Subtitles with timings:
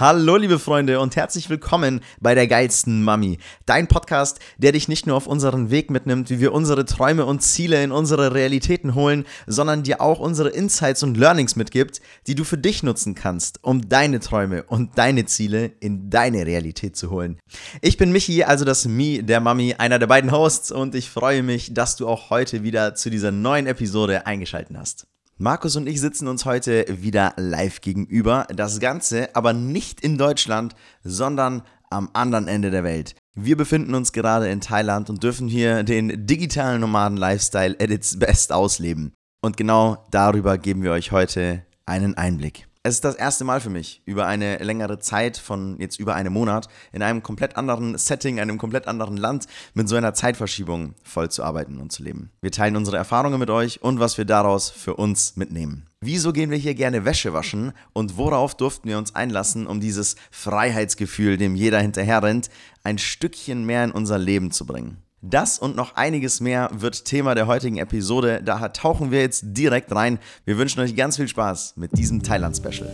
[0.00, 3.36] Hallo liebe Freunde und herzlich willkommen bei der geilsten Mami.
[3.66, 7.42] Dein Podcast, der dich nicht nur auf unseren Weg mitnimmt, wie wir unsere Träume und
[7.42, 12.44] Ziele in unsere Realitäten holen, sondern dir auch unsere Insights und Learnings mitgibt, die du
[12.44, 17.38] für dich nutzen kannst, um deine Träume und deine Ziele in deine Realität zu holen.
[17.82, 21.42] Ich bin Michi, also das Mi der Mami, einer der beiden Hosts und ich freue
[21.42, 25.06] mich, dass du auch heute wieder zu dieser neuen Episode eingeschaltet hast.
[25.42, 28.46] Markus und ich sitzen uns heute wieder live gegenüber.
[28.54, 33.14] Das Ganze aber nicht in Deutschland, sondern am anderen Ende der Welt.
[33.34, 38.52] Wir befinden uns gerade in Thailand und dürfen hier den digitalen Nomaden-Lifestyle at its best
[38.52, 39.14] ausleben.
[39.40, 42.69] Und genau darüber geben wir euch heute einen Einblick.
[42.82, 46.32] Es ist das erste Mal für mich, über eine längere Zeit von jetzt über einem
[46.32, 51.30] Monat in einem komplett anderen Setting, einem komplett anderen Land mit so einer Zeitverschiebung voll
[51.30, 52.30] zu arbeiten und zu leben.
[52.40, 55.84] Wir teilen unsere Erfahrungen mit euch und was wir daraus für uns mitnehmen.
[56.00, 60.16] Wieso gehen wir hier gerne Wäsche waschen und worauf durften wir uns einlassen, um dieses
[60.30, 62.48] Freiheitsgefühl, dem jeder hinterher rennt,
[62.82, 64.96] ein Stückchen mehr in unser Leben zu bringen?
[65.22, 68.40] Das und noch einiges mehr wird Thema der heutigen Episode.
[68.42, 70.18] Daher tauchen wir jetzt direkt rein.
[70.46, 72.90] Wir wünschen euch ganz viel Spaß mit diesem Thailand-Special.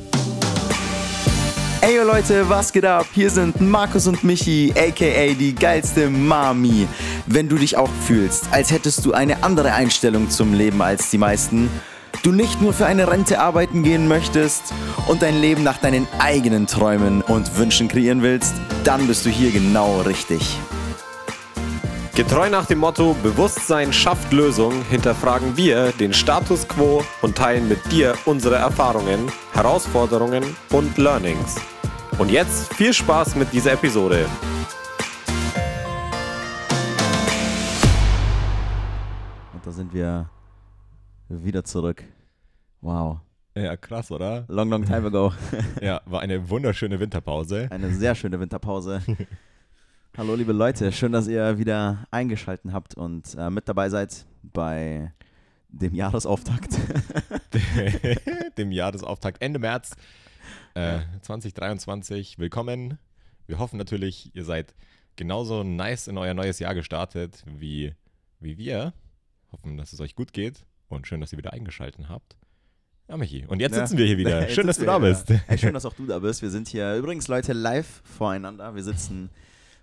[1.83, 3.07] Ey Leute, was geht ab?
[3.13, 6.89] Hier sind Markus und Michi, aka die geilste Mami.
[7.27, 11.19] Wenn du dich auch fühlst, als hättest du eine andere Einstellung zum Leben als die
[11.19, 11.71] meisten,
[12.25, 14.75] du nicht nur für eine Rente arbeiten gehen möchtest
[15.07, 19.53] und dein Leben nach deinen eigenen Träumen und Wünschen kreieren willst, dann bist du hier
[19.53, 20.59] genau richtig.
[22.17, 27.93] Getreu nach dem Motto Bewusstsein schafft Lösung hinterfragen wir den Status quo und teilen mit
[27.93, 30.43] dir unsere Erfahrungen, Herausforderungen
[30.73, 31.57] und Learnings.
[32.19, 34.25] Und jetzt viel Spaß mit dieser Episode.
[39.53, 40.31] Und da sind wir
[41.29, 42.03] wieder zurück.
[42.81, 43.19] Wow.
[43.55, 44.47] Ja, krass, oder?
[44.49, 45.35] Long, long time ago.
[45.83, 47.69] Ja, war eine wunderschöne Winterpause.
[47.71, 49.03] Eine sehr schöne Winterpause.
[50.17, 55.13] Hallo liebe Leute, schön, dass ihr wieder eingeschaltet habt und äh, mit dabei seid bei
[55.69, 56.75] dem Jahresauftakt.
[58.59, 59.95] Dem Jahresauftakt Ende März
[60.75, 62.39] äh, 2023.
[62.39, 62.99] Willkommen.
[63.47, 64.75] Wir hoffen natürlich, ihr seid
[65.17, 67.95] genauso nice in euer neues Jahr gestartet wie,
[68.41, 68.95] wie wir.
[69.53, 72.37] Hoffen, dass es euch gut geht und schön, dass ihr wieder eingeschaltet habt.
[73.09, 73.45] Ja, Michi.
[73.47, 73.87] Und jetzt Ja.
[73.87, 74.49] sitzen wir hier wieder.
[74.49, 75.29] Schön, dass du da bist.
[75.29, 75.41] hier.
[75.47, 76.43] Hey, schön, dass auch du da bist.
[76.43, 78.75] Wir sind hier übrigens, Leute, live voreinander.
[78.75, 79.31] Wir sitzen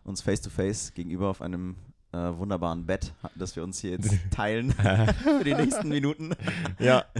[0.03, 1.75] uns face to face gegenüber auf einem
[2.11, 4.71] äh, wunderbaren Bett, das wir uns hier jetzt teilen
[5.37, 6.35] für die nächsten Minuten.
[6.79, 7.05] Ja.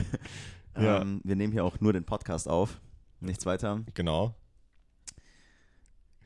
[0.76, 1.02] Ja.
[1.02, 2.82] Ähm, wir nehmen hier auch nur den Podcast auf.
[3.20, 3.82] Nichts weiter.
[3.94, 4.34] Genau.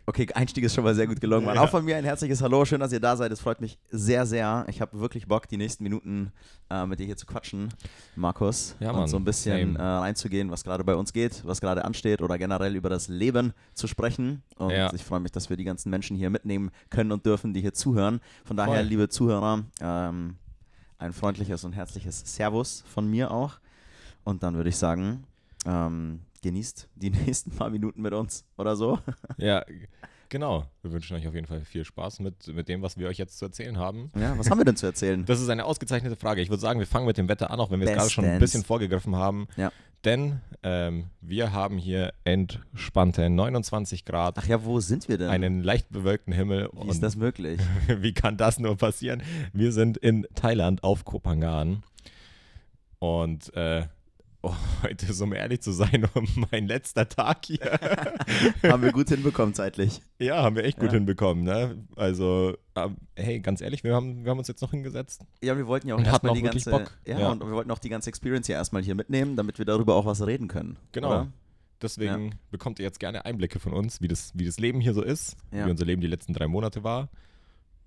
[0.09, 1.47] Okay, Einstieg ist schon mal sehr gut gelungen.
[1.53, 1.61] Ja.
[1.61, 2.63] Auch von mir ein herzliches Hallo.
[2.63, 3.29] Schön, dass ihr da seid.
[3.29, 4.65] Es freut mich sehr, sehr.
[4.69, 6.31] Ich habe wirklich Bock, die nächsten Minuten
[6.69, 7.73] äh, mit dir hier zu quatschen,
[8.15, 8.77] Markus.
[8.79, 9.07] Ja, und Mann.
[9.09, 12.77] so ein bisschen äh, reinzugehen, was gerade bei uns geht, was gerade ansteht oder generell
[12.77, 14.43] über das Leben zu sprechen.
[14.55, 14.93] Und Ja.
[14.93, 17.73] ich freue mich, dass wir die ganzen Menschen hier mitnehmen können und dürfen, die hier
[17.73, 18.21] zuhören.
[18.45, 18.83] Von daher, Voll.
[18.85, 20.37] liebe Zuhörer, ähm,
[20.99, 23.59] ein freundliches und herzliches Servus von mir auch.
[24.23, 25.25] Und dann würde ich sagen,
[25.65, 28.99] ähm, genießt die nächsten paar Minuten mit uns oder so.
[29.37, 29.65] Ja,
[30.29, 30.65] genau.
[30.81, 33.37] Wir wünschen euch auf jeden Fall viel Spaß mit, mit dem, was wir euch jetzt
[33.37, 34.11] zu erzählen haben.
[34.19, 35.25] Ja, was haben wir denn zu erzählen?
[35.25, 36.41] Das ist eine ausgezeichnete Frage.
[36.41, 38.25] Ich würde sagen, wir fangen mit dem Wetter an, auch wenn wir es gerade schon
[38.25, 39.47] ein bisschen vorgegriffen haben.
[39.55, 39.71] Ja.
[40.05, 45.29] Denn ähm, wir haben hier entspannte 29 Grad, Ach ja, wo sind wir denn?
[45.29, 46.69] einen leicht bewölkten Himmel.
[46.71, 47.59] Wie ist das möglich?
[47.87, 49.23] wie kann das nur passieren?
[49.53, 51.83] Wir sind in Thailand auf Koh Phangan.
[52.99, 53.87] Und äh,
[54.43, 54.53] oh,
[54.83, 56.07] heute, ist, um ehrlich zu sein,
[56.51, 57.59] mein letzter Tag hier.
[58.63, 60.01] haben wir gut hinbekommen zeitlich.
[60.19, 60.93] ja, haben wir echt gut Ja.
[60.93, 61.43] hinbekommen.
[61.43, 61.85] Ne?
[61.95, 65.25] Also, ähm, hey, ganz ehrlich, wir haben, wir haben uns jetzt noch hingesetzt.
[65.41, 66.91] Ja, wir wollten ja auch erstmal die ganze, Bock.
[67.05, 67.31] Ja, Ja.
[67.31, 70.05] und wir wollten auch die ganze Experience hier erstmal hier mitnehmen, damit wir darüber auch
[70.05, 70.77] was reden können.
[70.91, 71.07] Genau.
[71.09, 71.27] Oder?
[71.81, 75.03] Deswegen bekommt ihr jetzt gerne Einblicke von uns, wie das, wie das Leben hier so
[75.03, 75.67] ist, Ja.
[75.67, 77.09] wie unser Leben die letzten drei Monate war.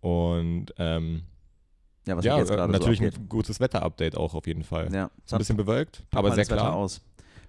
[0.01, 1.23] Und ähm,
[2.11, 4.93] Ja, was ja, jetzt gerade natürlich so ein gutes Wetter-Update auch auf jeden Fall.
[4.93, 6.75] Ja, ein bisschen bewölkt, aber sehr das Wetter klar.
[6.75, 7.01] aus.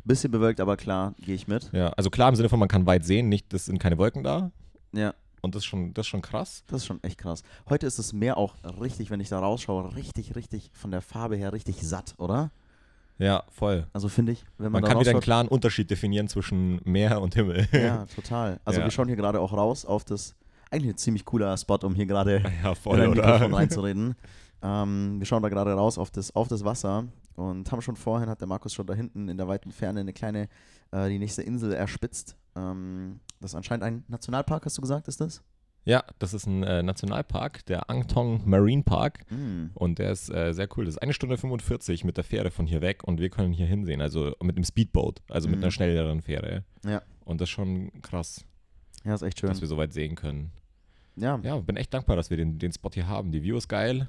[0.03, 1.69] Bisschen bewölkt, aber klar, gehe ich mit.
[1.73, 4.23] Ja, also klar im Sinne von, man kann weit sehen, nicht, es sind keine Wolken
[4.23, 4.51] da.
[4.93, 6.63] Ja, Und das ist schon, das ist schon krass.
[6.67, 7.43] das ist schon echt krass.
[7.69, 11.35] Heute ist das Meer auch richtig, wenn ich da rausschaue, richtig, richtig von der Farbe
[11.35, 12.51] her richtig satt, oder?
[13.19, 13.85] Ja, voll.
[13.93, 17.35] Also finde ich, wenn man, Man kann wieder einen klaren Unterschied definieren zwischen Meer und
[17.35, 17.67] Himmel.
[17.71, 18.59] Ja, total.
[18.65, 18.85] Also Ja.
[18.87, 20.33] wir schauen hier gerade auch raus auf das,
[20.71, 23.57] eigentlich ein ziemlich cooler Spot, um hier gerade ja, in voll, ein Mikrofon oder?
[23.57, 24.15] reinzureden.
[24.63, 27.05] Ähm, wir schauen da gerade raus auf das, auf das Wasser
[27.35, 30.13] und haben schon vorhin, hat der Markus schon da hinten in der weiten Ferne eine
[30.13, 30.47] kleine,
[30.91, 32.35] äh, die nächste Insel erspitzt.
[32.55, 35.41] Ähm, das ist anscheinend ein Nationalpark, hast du gesagt, ist das?
[35.83, 39.21] Ja, das ist ein äh, Nationalpark, der Angtong Marine Park.
[39.31, 39.71] Mm.
[39.73, 40.85] Und der ist äh, sehr cool.
[40.85, 43.65] Das ist eine Stunde 45 mit der Fähre von hier weg und wir können hier
[43.65, 43.99] hinsehen.
[43.99, 45.63] Also mit einem Speedboat, also mit Mhm.
[45.63, 46.65] einer schnelleren Fähre.
[46.85, 47.01] Ja.
[47.25, 48.45] Und das ist schon krass,
[49.05, 49.49] Ja, ist echt schön.
[49.49, 50.51] dass wir so weit sehen können.
[51.15, 53.31] Ja, Ja, bin echt dankbar, dass wir den, den Spot hier haben.
[53.31, 54.07] Die View ist geil.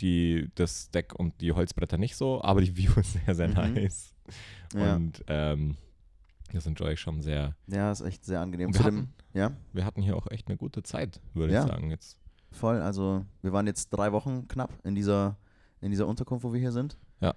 [0.00, 3.54] Die, das Deck und die Holzbretter nicht so, aber die View ist sehr, sehr Mhm.
[3.74, 4.14] nice.
[4.74, 4.96] ja.
[4.96, 5.76] Und ähm,
[6.52, 7.54] das enjoy ich schon sehr.
[7.66, 8.72] ja, ist echt sehr angenehm.
[8.74, 11.64] Wir, hatten, ja, wir hatten hier auch echt eine gute Zeit, würde Ja.
[11.64, 11.90] ich sagen.
[11.90, 12.18] Jetzt.
[12.52, 12.80] voll.
[12.80, 15.36] Also wir waren jetzt drei Wochen knapp in dieser,
[15.80, 16.96] in dieser Unterkunft, wo wir hier sind.
[17.20, 17.34] Ja.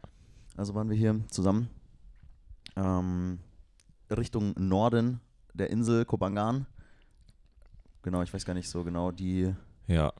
[0.58, 1.70] Also waren wir hier zusammen.
[2.76, 3.40] Ähm,
[4.10, 5.20] Richtung Norden
[5.54, 6.66] der Insel Kopangan.
[8.02, 9.54] Genau, ich weiß gar nicht so genau die.
[9.88, 10.12] Ja.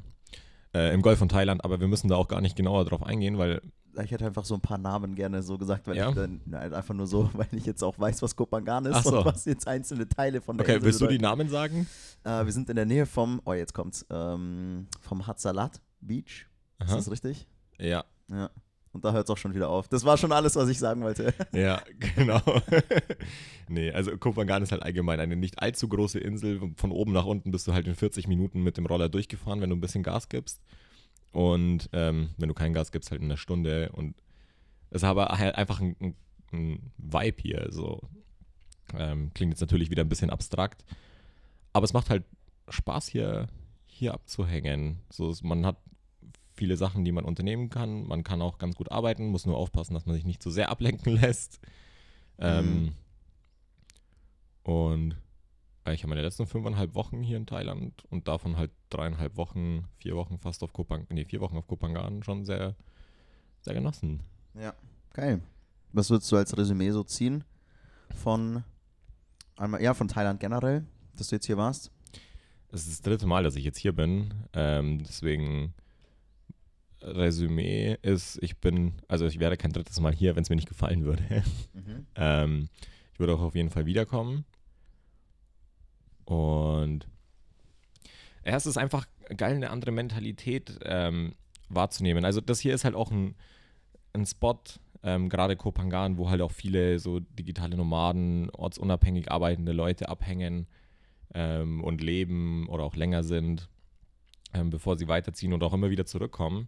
[0.76, 3.38] Äh, Im Golf von Thailand, aber wir müssen da auch gar nicht genauer drauf eingehen,
[3.38, 3.62] weil
[4.04, 6.10] Ich hätte einfach so ein paar Namen gerne so gesagt, weil Ja?
[6.10, 9.04] ich dann na, halt einfach nur so, weil ich jetzt auch weiß, was Kopangan ist
[9.04, 9.20] so.
[9.20, 11.20] und was jetzt einzelne Teile von der Okay, Insel willst du die.
[11.20, 11.88] Namen sagen?
[12.24, 16.48] Äh, wir sind in der Nähe vom, oh jetzt kommt's, ähm, vom Hatsalat Beach.
[16.80, 16.96] Ist Aha.
[16.96, 17.48] das richtig?
[17.78, 18.50] Ja, Ja.
[18.94, 19.88] Und da hört es auch schon wieder auf.
[19.88, 21.34] Das war schon alles, was ich sagen wollte.
[21.52, 21.82] ja,
[22.16, 22.42] genau.
[23.68, 26.62] nee, also Kopangan ist halt allgemein eine nicht allzu große Insel.
[26.78, 29.72] Von oben nach unten bist du halt in 40 Minuten mit dem Roller durchgefahren, wenn
[29.72, 30.62] du ein bisschen Gas gibst.
[31.32, 33.92] Und ähm, wenn du kein Gas gibst, halt in einer Stunde.
[33.94, 34.16] Und
[34.92, 36.16] es ist aber halt einfach ein,
[36.52, 37.68] ein, Vibe hier.
[37.72, 38.00] So.
[38.96, 40.86] Ähm, klingt jetzt natürlich wieder ein bisschen abstrakt.
[41.74, 42.24] Aber es macht halt
[42.70, 43.48] Spaß, hier,
[43.88, 45.00] hier abzuhängen.
[45.10, 45.78] So, man hat
[46.56, 48.08] viele Sachen, die man unternehmen kann.
[48.08, 50.70] Man kann auch ganz gut arbeiten, muss nur aufpassen, dass man sich nicht zu sehr
[50.70, 51.60] ablenken lässt.
[52.38, 52.94] Ähm,
[54.64, 55.16] und
[55.86, 59.86] äh, ich habe meine letzten fünfeinhalb Wochen hier in Thailand und davon halt dreieinhalb Wochen,
[59.98, 62.76] vier Wochen fast auf Kopangan, nee, vier Wochen auf Kopangan schon sehr,
[63.62, 64.22] sehr genossen.
[64.54, 64.74] Ja.
[65.14, 65.42] Geil.
[65.92, 67.44] Was würdest du als Resümee so ziehen
[68.16, 68.64] von
[69.56, 70.86] einmal, ja, von Thailand generell,
[71.16, 71.92] dass du jetzt hier warst?
[72.72, 74.34] Es ist das dritte Mal, dass ich jetzt hier bin.
[74.54, 75.76] Ähm, deswegen
[77.04, 80.70] Resümee ist, ich bin, also ich wäre kein drittes Mal hier, wenn es mir nicht
[80.70, 81.24] gefallen würde.
[81.74, 82.06] Mhm.
[82.16, 82.70] Ähm,
[83.12, 84.46] ich würde auch auf jeden Fall wiederkommen.
[86.26, 87.08] Und
[88.46, 91.34] ja, es ist einfach geil, eine andere Mentalität ähm,
[91.70, 92.26] wahrzunehmen.
[92.26, 93.36] Also das hier ist halt auch ein,
[94.14, 94.60] ein Spot,
[95.04, 100.68] ähm, gerade Kopangan, wo halt auch viele so digitale Nomaden, ortsunabhängig arbeitende Leute abhängen
[101.34, 103.70] ähm, und leben oder auch länger sind,
[104.54, 106.68] ähm, bevor sie weiterziehen und auch immer wieder zurückkommen.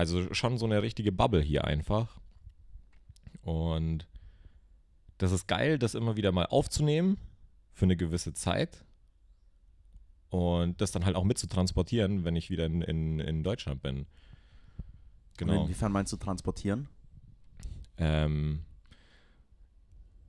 [0.00, 2.18] Also schon so eine richtige Bubble hier einfach.
[3.42, 4.06] Und
[5.18, 7.18] das ist geil, das immer wieder mal aufzunehmen
[7.74, 8.82] für eine gewisse Zeit
[10.30, 13.98] und das dann halt auch mitzutransportieren, wenn ich wieder in, in, in Deutschland bin.
[13.98, 14.06] Und
[15.36, 15.64] Genau.
[15.64, 16.88] inwiefern meinst du transportieren?
[17.98, 18.60] Ähm,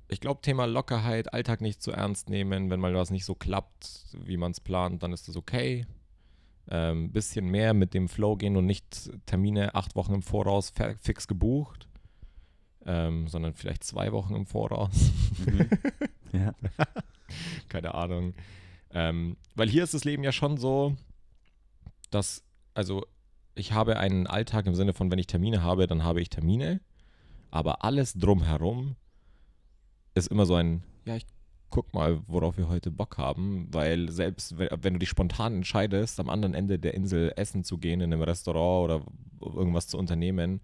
[0.09, 4.17] ich glaube, Thema Lockerheit, Alltag nicht zu ernst nehmen, wenn mal was nicht so klappt,
[4.25, 5.85] wie man es plant, dann ist das okay.
[6.69, 11.27] Ähm, bisschen mehr mit dem Flow gehen und nicht Termine acht Wochen im Voraus fix
[11.27, 11.87] gebucht,
[12.85, 15.11] ähm, sondern vielleicht zwei Wochen im Voraus.
[15.45, 15.69] Mhm.
[16.39, 16.55] ja.
[17.67, 18.33] Keine Ahnung.
[18.91, 20.95] Ähm, weil hier ist das Leben ja schon so,
[22.09, 22.43] dass,
[22.73, 23.05] also
[23.55, 26.81] ich habe einen Alltag im Sinne von, wenn ich Termine habe, dann habe ich Termine,
[27.49, 28.95] aber alles drumherum
[30.13, 31.25] ist immer so ein, ja, ich
[31.71, 36.29] guck mal, worauf wir heute Bock haben, weil selbst wenn, du dich spontan entscheidest, am
[36.29, 39.05] anderen Ende der Insel essen zu gehen, in einem Restaurant oder
[39.57, 40.61] irgendwas zu unternehmen,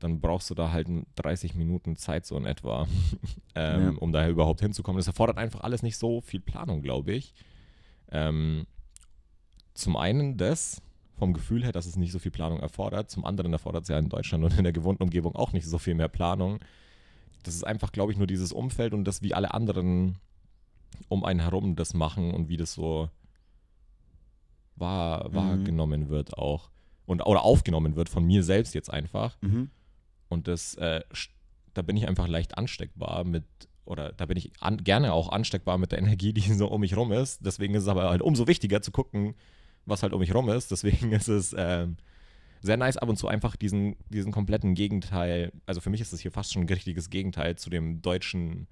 [0.00, 2.86] dann brauchst du da halt 30 Minuten Zeit so in etwa,
[3.54, 3.90] ähm, Ja.
[3.98, 4.98] um da überhaupt hinzukommen.
[4.98, 7.32] Das erfordert einfach alles nicht so viel Planung, glaube ich.
[8.10, 8.66] Ähm,
[9.74, 10.82] zum einen das,
[11.18, 13.10] vom Gefühl her, dass es nicht so viel Planung erfordert.
[13.10, 15.78] Zum anderen erfordert es ja in Deutschland und in der gewohnten Umgebung auch nicht so
[15.78, 16.58] viel mehr Planung.
[17.46, 20.18] Das ist einfach, glaube ich, nur dieses Umfeld und das, wie alle anderen
[21.08, 23.08] um einen herum das machen und wie das so
[24.76, 25.34] wahr, Mhm.
[25.34, 26.70] wahrgenommen wird auch.
[27.06, 29.36] Und, oder aufgenommen wird von mir selbst jetzt einfach.
[29.40, 29.70] Mhm.
[30.28, 31.02] Und das, äh,
[31.74, 33.44] da bin ich einfach leicht ansteckbar mit,
[33.84, 36.96] oder da bin ich an, gerne auch ansteckbar mit der Energie, die so um mich
[36.96, 37.44] rum ist.
[37.46, 39.34] Deswegen ist es aber halt umso wichtiger zu gucken,
[39.84, 40.70] was halt um mich rum ist.
[40.72, 41.96] Deswegen ist es ähm,
[42.62, 46.20] sehr nice, ab und zu einfach diesen, diesen kompletten Gegenteil, also für mich ist das
[46.20, 48.66] hier fast schon ein richtiges Gegenteil zu dem deutschen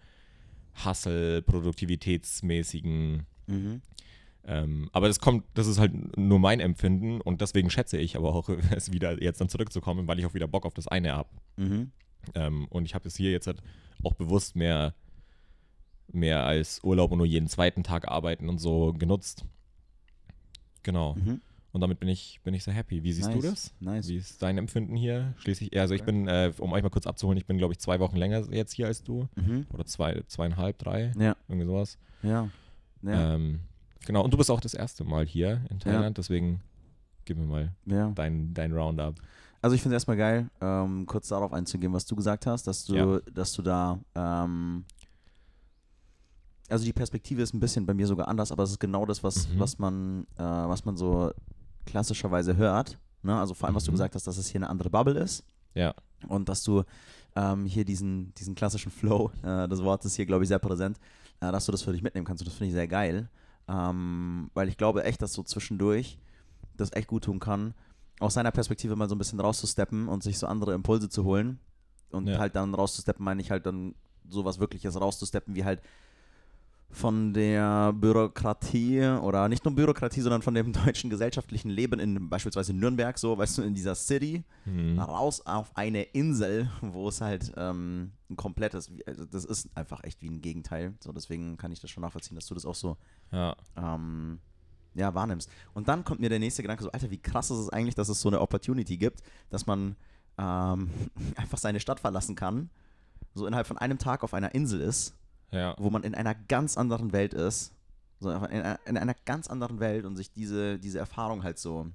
[0.85, 3.83] Hustle, produktivitätsmäßigen Mhm.
[4.45, 8.35] ähm, aber das kommt, das ist halt nur mein Empfinden und deswegen schätze ich aber
[8.35, 11.29] auch, es wieder jetzt dann zurückzukommen, weil ich auch wieder Bock auf das eine habe.
[11.57, 11.93] Mhm.
[12.35, 13.63] Ähm, und ich habe es hier jetzt halt
[14.03, 14.95] auch bewusst mehr,
[16.09, 19.45] mehr als Urlaub und nur jeden zweiten Tag arbeiten und so genutzt.
[20.83, 21.15] Genau.
[21.15, 21.41] Mhm.
[21.75, 23.03] Und damit bin ich, bin ich sehr happy.
[23.03, 23.43] Wie siehst du Nice.
[23.51, 23.75] das?
[23.81, 24.09] Nice.
[24.09, 25.35] Wie ist dein Empfinden hier?
[25.39, 27.99] Schließlich, also ich bin, äh, um euch mal kurz abzuholen, ich bin, glaube ich, zwei
[27.99, 29.29] Wochen länger jetzt hier als du.
[29.35, 29.67] Mhm.
[29.73, 31.35] Oder zwei, zweieinhalb, drei, Ja.
[31.49, 31.99] irgendwie sowas.
[32.23, 32.49] Ja.
[33.03, 33.35] Ja.
[33.35, 33.61] Ähm,
[34.07, 36.61] Genau, und du bist auch das erste Mal hier in Thailand, deswegen
[37.25, 38.11] gib mir mal Ja.
[38.15, 39.15] dein, dein Roundup.
[39.63, 42.85] Also ich finde es erstmal geil, ähm, kurz darauf einzugehen, was du gesagt hast, dass
[42.85, 43.21] du, Ja.
[43.33, 44.85] dass du da, ähm,
[46.69, 49.23] also die Perspektive ist ein bisschen bei mir sogar anders, aber es ist genau das,
[49.25, 49.59] was, Mhm.
[49.59, 51.33] was man, äh, was man so
[51.87, 52.99] klassischerweise hört.
[53.23, 53.37] Ne?
[53.39, 53.95] Also vor allem, was du Mhm.
[53.97, 55.95] gesagt hast, dass es hier eine andere Bubble ist Ja,
[56.29, 56.83] und dass du
[57.37, 60.99] ähm, hier diesen, diesen klassischen Flow, äh, das Wort ist hier, glaube ich, sehr präsent,
[61.41, 63.29] äh, dass du das für dich mitnehmen kannst und das finde ich sehr geil,
[63.69, 66.19] ähm, weil ich glaube echt, dass so zwischendurch
[66.77, 67.75] das echt gut tun kann,
[68.21, 71.59] aus seiner Perspektive mal so ein bisschen rauszusteppen und sich so andere Impulse zu holen
[72.11, 72.39] und Ja.
[72.39, 73.95] halt dann rauszusteppen, meine ich halt dann
[74.29, 75.83] sowas wirkliches rauszusteppen, wie halt
[76.95, 82.73] von der Bürokratie oder nicht nur Bürokratie, sondern von dem deutschen gesellschaftlichen Leben in beispielsweise
[82.73, 84.99] Nürnberg, so, weißt du, in dieser City, hm.
[84.99, 90.23] raus auf eine Insel, wo es halt ähm, ein komplettes, also das ist einfach echt
[90.23, 90.95] wie ein Gegenteil.
[91.01, 92.97] So, deswegen kann ich das schon nachvollziehen, dass du das auch so
[93.33, 94.39] ja, ähm,
[94.95, 95.51] ja, wahrnimmst.
[95.75, 98.09] Und dann kommt mir der nächste Gedanke so, Alter, wie krass ist es eigentlich, dass
[98.09, 99.97] es so eine Opportunity gibt, dass man
[100.39, 100.91] ähm,
[101.37, 102.71] einfach seine Stadt verlassen kann,
[103.35, 105.17] so innerhalb von einem Tag auf einer Insel ist,
[105.55, 107.73] ja, wo man in einer ganz anderen Welt ist,
[108.21, 111.87] so in einer, in einer ganz anderen Welt und sich diese, diese Erfahrung halt so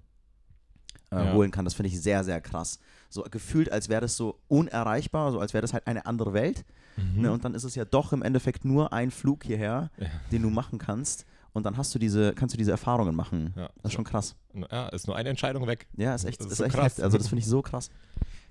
[1.11, 1.33] äh, Ja.
[1.33, 1.65] holen kann.
[1.65, 2.79] Das finde ich sehr, sehr krass.
[3.09, 6.65] So gefühlt, als wäre das so unerreichbar, so als wäre das halt eine andere Welt.
[6.97, 7.21] Mhm.
[7.21, 7.31] Ne?
[7.31, 10.07] Und dann ist es ja doch im Endeffekt nur ein Flug hierher, Ja.
[10.31, 11.25] den du machen kannst.
[11.51, 13.53] Und dann hast du diese, kannst du diese Erfahrungen machen.
[13.55, 13.69] ja.
[13.81, 14.35] Das ist schon krass.
[14.71, 15.87] ja, ist nur eine Entscheidung weg.
[15.97, 16.85] Ja, ist echt, ist ist so echt krass.
[16.85, 17.03] heftig.
[17.03, 17.89] Also das finde ich so krass.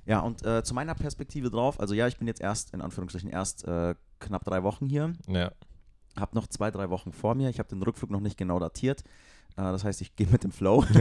[0.08, 3.28] Ja, und äh, zu meiner Perspektive drauf, also ja, ich bin jetzt erst, in Anführungsstrichen,
[3.28, 5.12] erst äh, knapp drei Wochen hier.
[5.26, 5.52] Ja,
[6.18, 7.50] Habe noch zwei, drei Wochen vor mir.
[7.50, 9.04] Ich habe den Rückflug noch nicht genau datiert.
[9.58, 10.82] Äh, das heißt, ich gehe mit dem Flow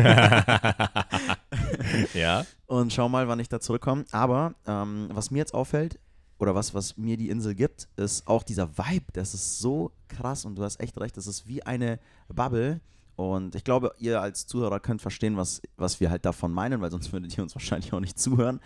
[2.14, 4.04] ja, und schau mal, wann ich da zurückkomme.
[4.12, 6.00] Aber ähm, was mir jetzt auffällt,
[6.38, 9.06] oder was, was mir die Insel gibt, ist auch dieser Vibe.
[9.14, 11.98] Das ist so krass und du hast echt recht, das ist wie eine
[12.28, 12.82] Bubble.
[13.16, 16.92] Und ich glaube, ihr als Zuhörer könnt verstehen, was, was wir halt davon meinen, weil
[16.92, 18.60] sonst würdet ihr uns wahrscheinlich auch nicht zuhören.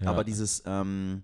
[0.00, 0.10] Ja.
[0.10, 1.22] Aber dieses ähm,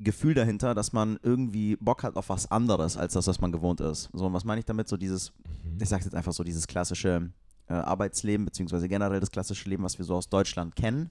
[0.00, 3.80] Gefühl dahinter, dass man irgendwie Bock hat auf was anderes, als das, was man gewohnt
[3.80, 4.08] ist.
[4.12, 4.88] So, und was meine ich damit?
[4.88, 5.32] So dieses,
[5.64, 5.78] Mhm.
[5.80, 7.30] ich sag's jetzt einfach so, dieses klassische
[7.68, 11.10] äh, Arbeitsleben, beziehungsweise generell das klassische Leben, was wir so aus Deutschland kennen.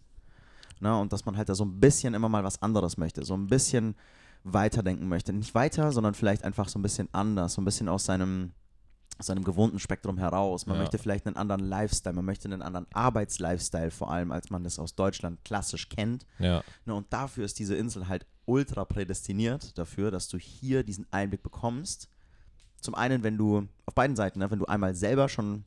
[0.79, 0.97] Ne?
[0.97, 3.47] Und dass man halt da so ein bisschen immer mal was anderes möchte, so ein
[3.47, 3.95] bisschen
[4.43, 5.31] weiterdenken möchte.
[5.33, 8.51] Nicht weiter, sondern vielleicht einfach so ein bisschen anders, so ein bisschen aus seinem,
[9.19, 10.65] seinem gewohnten Spektrum heraus.
[10.65, 10.81] Man Ja.
[10.83, 14.79] möchte vielleicht einen anderen Lifestyle, man möchte einen anderen Arbeitslifestyle vor allem, als man das
[14.79, 16.25] aus Deutschland klassisch kennt.
[16.39, 21.05] ja, Ne, und dafür ist diese Insel halt ultra prädestiniert dafür, dass du hier diesen
[21.11, 22.09] Einblick bekommst.
[22.81, 25.65] Zum einen, wenn du auf beiden Seiten, ne, wenn du einmal selber schon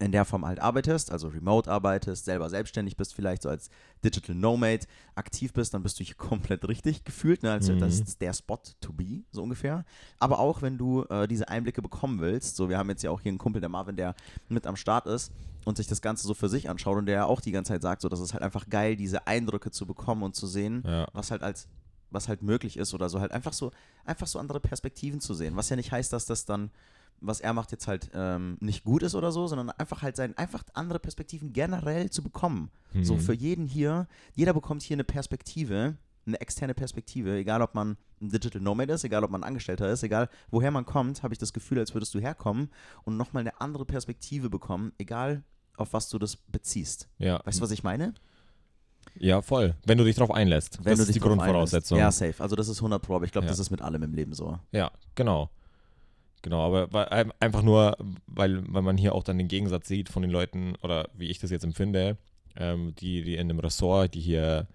[0.00, 3.70] in der Form halt arbeitest, also remote arbeitest, selber selbstständig bist, vielleicht so als
[4.04, 7.42] Digital Nomad aktiv bist, dann bist du hier komplett richtig gefühlt.
[7.42, 7.52] Ne?
[7.52, 7.78] Also Mhm.
[7.78, 9.84] das ist der Spot to be, so ungefähr.
[10.18, 13.20] Aber auch wenn du äh, diese Einblicke bekommen willst, so wir haben jetzt ja auch
[13.20, 14.14] hier einen Kumpel, der Marvin, der
[14.48, 15.32] mit am Start ist
[15.64, 17.82] und sich das Ganze so für sich anschaut und der ja auch die ganze Zeit
[17.82, 21.06] sagt, so, das ist halt einfach geil, diese Eindrücke zu bekommen und zu sehen, ja,
[21.12, 21.68] was halt als
[22.10, 23.72] was halt möglich ist oder so halt einfach so
[24.04, 26.70] einfach so andere Perspektiven zu sehen, was ja nicht heißt, dass das dann
[27.26, 30.36] was er macht jetzt halt ähm, nicht gut ist oder so, sondern einfach halt sein
[30.36, 32.70] einfach andere Perspektiven generell zu bekommen.
[33.02, 33.20] So Mhm.
[33.20, 38.30] für jeden hier, jeder bekommt hier eine Perspektive, eine externe Perspektive, egal ob man ein
[38.30, 41.52] Digital Nomad ist, egal ob man Angestellter ist, egal woher man kommt, habe ich das
[41.52, 42.70] Gefühl, als würdest du herkommen
[43.04, 45.42] und nochmal eine andere Perspektive bekommen, egal
[45.76, 47.08] auf was du das beziehst.
[47.18, 47.40] ja.
[47.44, 48.14] Weißt du, was ich meine?
[49.16, 49.74] Ja, voll.
[49.86, 50.78] Wenn du dich darauf einlässt.
[50.78, 51.98] Wenn das du ist dich die drauf Grundvoraussetzung.
[51.98, 52.20] einlässt.
[52.20, 52.42] Ja, safe.
[52.42, 53.50] Also das ist 100 Pro, aber ich glaube, Ja.
[53.50, 54.58] das ist mit allem im Leben so.
[54.72, 55.50] Ja, genau.
[56.44, 57.96] Genau, aber weil, ein- einfach nur,
[58.26, 61.38] weil, weil man hier auch dann den Gegensatz sieht von den Leuten, oder wie ich
[61.38, 62.18] das jetzt empfinde,
[62.54, 64.66] ähm, die, die in einem Ressort, die hier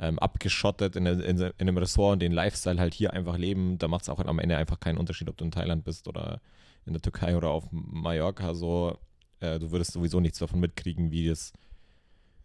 [0.00, 3.86] ähm, abgeschottet in, in, in einem Ressort und den Lifestyle halt hier einfach leben, da
[3.86, 6.40] macht es auch am Ende einfach keinen Unterschied, ob du in Thailand bist oder
[6.86, 8.52] in der Türkei oder auf Mallorca.
[8.54, 8.98] So,
[9.38, 11.52] äh, du würdest sowieso nichts davon mitkriegen, wie das,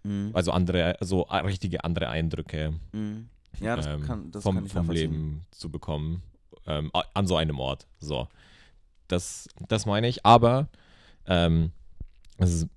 [0.03, 0.29] Mhm.
[0.33, 3.27] also andere, so richtige andere Eindrücke Mhm.
[3.59, 4.89] Ja, das ähm, kann, das vom, vom.
[4.91, 6.21] Leben zu bekommen.
[6.67, 7.87] Ähm, an so einem Ort.
[7.99, 8.27] So.
[9.11, 10.69] Das, das meine ich, aber
[11.25, 11.71] ähm,
[12.37, 12.67] es ist,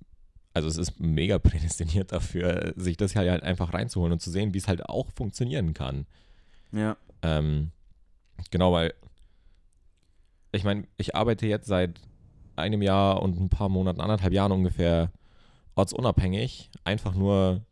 [0.53, 4.57] also es ist mega prädestiniert dafür, sich das halt einfach reinzuholen und zu sehen, wie
[4.57, 6.05] es halt auch funktionieren kann.
[6.71, 6.97] Ja.
[7.21, 7.71] Ähm,
[8.51, 8.93] genau, weil
[10.51, 11.99] ich meine, ich arbeite jetzt seit
[12.55, 15.11] einem Jahr und ein paar Monaten, anderthalb Jahren ungefähr
[15.75, 17.65] ortsunabhängig, einfach nur,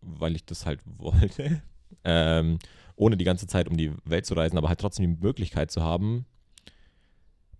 [0.00, 1.62] weil ich das halt wollte,
[2.04, 2.58] ähm,
[2.96, 5.82] ohne die ganze Zeit um die Welt zu reisen, aber halt trotzdem die Möglichkeit zu
[5.82, 6.26] haben,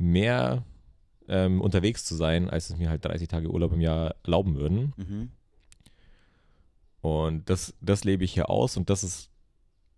[0.02, 0.64] mehr
[1.28, 4.92] ähm, unterwegs zu sein, als es mir halt 30 Tage Urlaub im Jahr erlauben würden.
[4.96, 5.30] Mhm.
[7.00, 9.30] Und das, das lebe ich hier aus und das ist,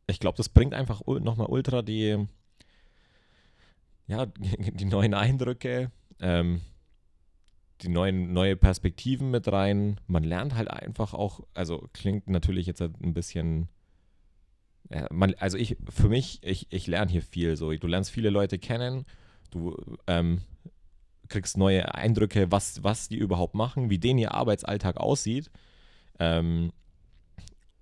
[0.07, 2.27] ich glaube, das bringt einfach nochmal ultra die,
[4.07, 5.91] ja, die neuen Eindrücke.
[6.21, 6.61] Ähm,
[7.83, 10.01] die neuen, neue Perspektiven mit rein.
[10.07, 13.69] Man lernt halt einfach auch, also klingt natürlich jetzt halt ein bisschen,
[14.91, 17.73] ja, man, also ich, für mich, ich, ich lerne hier viel so.
[17.73, 19.05] Du lernst viele Leute kennen,
[19.55, 20.43] du ähm,
[21.29, 25.51] kriegst neue Eindrücke, was, was die überhaupt machen, wie denen ihr Arbeitsalltag aussieht.
[26.19, 26.73] Ähm,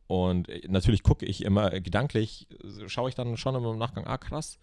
[0.07, 2.47] und natürlich gucke ich immer gedanklich,
[2.87, 4.59] schaue ich dann schon im Nachgang, ah krass,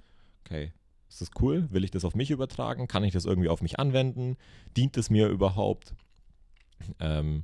[0.45, 0.73] okay,
[1.09, 1.67] ist das cool?
[1.71, 2.87] Will ich das auf mich übertragen?
[2.87, 4.37] Kann ich das irgendwie auf mich anwenden?
[4.77, 5.95] Dient es mir überhaupt?
[6.99, 7.43] Ähm,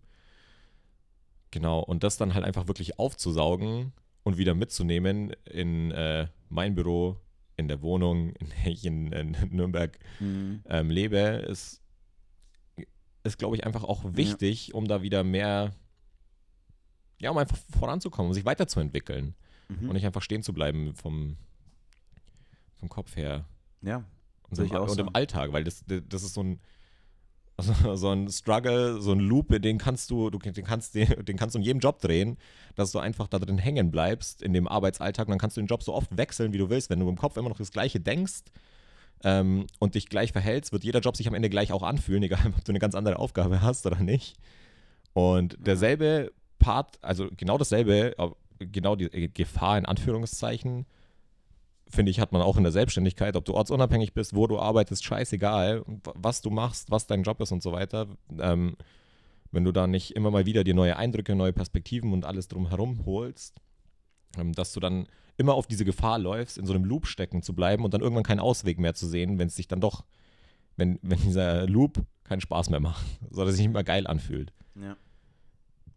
[1.49, 3.91] genau, und das dann halt einfach wirklich aufzusaugen
[4.23, 7.17] und wieder mitzunehmen in äh, mein Büro,
[7.57, 10.61] in der Wohnung, in der ich in, in Nürnberg mhm.
[10.65, 11.81] ähm, lebe, ist,
[13.23, 14.75] ist glaube ich, einfach auch wichtig, ja.
[14.75, 15.73] um da wieder mehr,
[17.19, 19.35] ja, um einfach voranzukommen, um sich weiterzuentwickeln
[19.69, 19.89] mhm.
[19.89, 21.37] und nicht einfach stehen zu bleiben vom,
[22.75, 23.45] vom Kopf her.
[23.81, 24.03] Ja.
[24.49, 26.59] Und, im, und im Alltag, weil das, das ist so ein,
[27.57, 31.37] also so ein Struggle, so ein Loop, den kannst du, du den kannst, den, den
[31.37, 32.37] kannst du in jedem Job drehen,
[32.75, 35.67] dass du einfach da drin hängen bleibst in dem Arbeitsalltag und dann kannst du den
[35.67, 36.89] Job so oft wechseln, wie du willst.
[36.89, 38.43] Wenn du im Kopf immer noch das Gleiche denkst
[39.23, 42.39] ähm, und dich gleich verhältst, wird jeder Job sich am Ende gleich auch anfühlen, egal
[42.57, 44.35] ob du eine ganz andere Aufgabe hast oder nicht.
[45.13, 48.15] Und derselbe Part, also genau dasselbe,
[48.59, 50.85] genau die äh, Gefahr in Anführungszeichen,
[51.95, 55.03] finde ich, hat man auch in der Selbstständigkeit, ob du ortsunabhängig bist, wo du arbeitest,
[55.03, 55.83] scheißegal,
[56.13, 58.07] was du machst, was dein Job ist und so weiter.
[58.39, 58.75] Ähm,
[59.51, 63.05] wenn du da nicht immer mal wieder dir neue Eindrücke, neue Perspektiven und alles drumherum
[63.05, 63.61] holst,
[64.37, 67.53] ähm, dass du dann immer auf diese Gefahr läufst, in so einem Loop stecken zu
[67.55, 70.05] bleiben und dann irgendwann keinen Ausweg mehr zu sehen, wenn es sich dann doch,
[70.77, 74.53] wenn, wenn dieser Loop keinen Spaß mehr macht, sondern sich nicht mehr geil anfühlt.
[74.75, 74.97] Ja.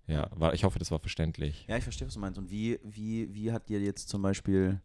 [0.06, 1.66] Ja, war, ich hoffe, das war verständlich.
[1.68, 2.38] Ja, ich verstehe, was du meinst.
[2.38, 4.80] Und wie, wie, wie hat dir jetzt zum Beispiel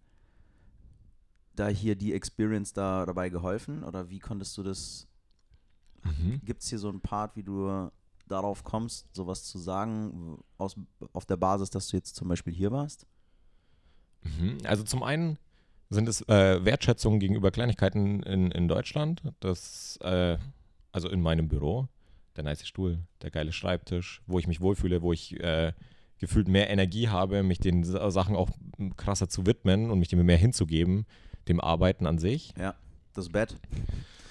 [1.56, 3.84] da hier die Experience da dabei geholfen?
[3.84, 5.08] Oder wie konntest du das?
[6.04, 6.42] Mhm.
[6.44, 7.90] Gibt es hier so einen Part, wie du
[8.28, 10.76] darauf kommst, sowas zu sagen, aus,
[11.12, 13.06] auf der Basis, dass du jetzt zum Beispiel hier warst?
[14.24, 14.58] Mhm.
[14.64, 15.38] Also zum einen
[15.90, 19.22] sind es äh, Wertschätzungen gegenüber Kleinigkeiten in, in Deutschland.
[19.40, 20.38] Das, äh,
[20.92, 21.88] also in meinem Büro,
[22.36, 25.74] der nice Stuhl, der geile Schreibtisch, wo ich mich wohlfühle, wo ich äh,
[26.18, 28.50] gefühlt mehr Energie habe, mich den Sachen auch
[28.98, 31.06] krasser zu widmen und mich dem mehr hinzugeben
[31.48, 32.54] dem Arbeiten an sich.
[32.58, 32.76] Ja,
[33.14, 33.56] das Bett.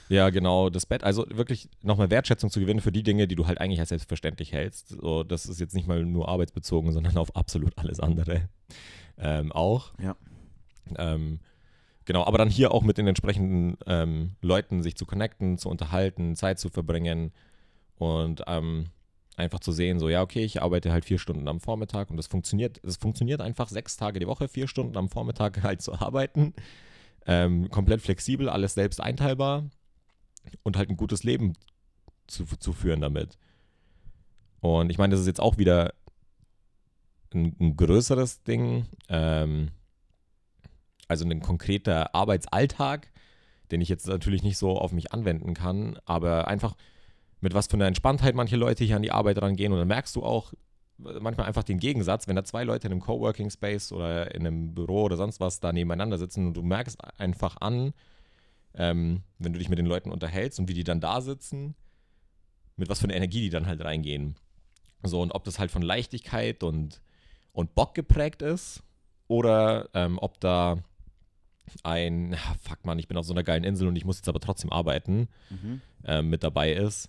[0.09, 1.05] Ja, genau, das Bett.
[1.05, 4.53] Also wirklich nochmal Wertschätzung zu gewinnen für die Dinge, die du halt eigentlich als selbstverständlich
[4.53, 4.89] hältst.
[4.89, 8.49] So, das ist jetzt nicht mal nur arbeitsbezogen, sondern auf absolut alles andere
[9.19, 9.93] ähm, auch.
[10.03, 10.17] Ja.
[10.99, 11.41] Ähm,
[12.05, 16.37] genau, aber dann hier auch mit den entsprechenden ähm, Leuten sich zu connecten, zu unterhalten,
[16.37, 17.33] Zeit zu verbringen
[17.97, 18.87] und ähm,
[19.37, 22.27] einfach zu sehen, so, ja, okay, ich arbeite halt vier Stunden am Vormittag und das
[22.27, 26.55] funktioniert, es funktioniert einfach sechs Tage die Woche, vier Stunden am Vormittag halt zu arbeiten.
[27.27, 29.71] Ähm, komplett flexibel, alles selbst einteilbar
[30.63, 31.55] und halt ein gutes Leben
[32.27, 33.39] zu, zu führen damit.
[34.61, 35.93] Und ich meine, das ist jetzt auch wieder
[37.35, 39.71] ein, ein größeres Ding, ähm,
[41.09, 43.11] also ein konkreter Arbeitsalltag,
[43.71, 46.77] den ich jetzt natürlich nicht so auf mich anwenden kann, aber einfach
[47.41, 50.15] mit was für einer Entspanntheit manche Leute hier an die Arbeit rangehen und dann merkst
[50.15, 50.53] du auch,
[51.21, 54.75] manchmal einfach den Gegensatz, wenn da zwei Leute in einem Coworking Space oder in einem
[54.75, 57.93] Büro oder sonst was da nebeneinander sitzen und du merkst einfach an,
[58.75, 61.75] ähm, wenn du dich mit den Leuten unterhältst und wie die dann da sitzen,
[62.77, 64.37] mit was für einer Energie die dann halt reingehen.
[65.03, 67.01] So, und ob das halt von Leichtigkeit und,
[67.53, 68.83] und Bock geprägt ist
[69.29, 70.79] oder ähm, ob da
[71.83, 74.41] ein, fuck man, ich bin auf so einer geilen Insel und ich muss jetzt aber
[74.41, 75.81] trotzdem arbeiten, mhm.
[76.05, 77.09] ähm, mit dabei ist.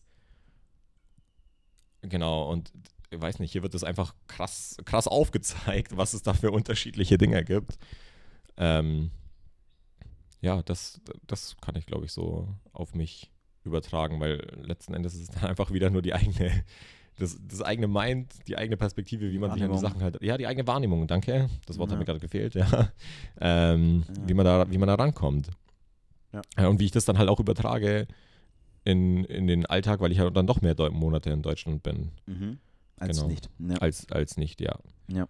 [2.02, 2.72] Genau, und
[3.14, 7.18] ich weiß nicht, hier wird das einfach krass, krass aufgezeigt, was es da für unterschiedliche
[7.18, 7.78] Dinge gibt.
[8.58, 9.12] Ähm,
[10.42, 13.32] ja, das, das kann ich, glaube ich, so auf mich
[13.64, 16.64] übertragen, weil letzten Endes ist es dann einfach wieder nur die eigene,
[17.18, 20.38] das, das eigene Mind, die eigene Perspektive, wie man sich an die Sachen halt, ja,
[20.38, 21.94] die eigene Wahrnehmung, danke, das Wort ja.
[21.94, 22.92] hat mir gerade gefehlt, ja,
[23.40, 24.28] ähm, ja.
[24.28, 25.50] Wie, man da, wie man da rankommt.
[26.58, 26.68] Ja.
[26.68, 28.08] Und wie ich das dann halt auch übertrage
[28.84, 32.12] in, in den Alltag, weil ich ja dann doch mehr Monate in Deutschland bin.
[32.26, 32.58] Mhm.
[32.98, 33.30] Als genau.
[33.30, 33.50] nicht.
[33.60, 33.76] Ja.
[33.78, 34.78] Als, als nicht, ja.
[35.08, 35.28] Ja.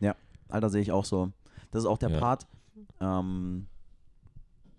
[0.00, 0.14] Ja,
[0.48, 1.32] Alter, sehe ich auch so.
[1.70, 2.18] Das ist auch der ja.
[2.18, 2.46] Part,
[3.00, 3.66] ähm,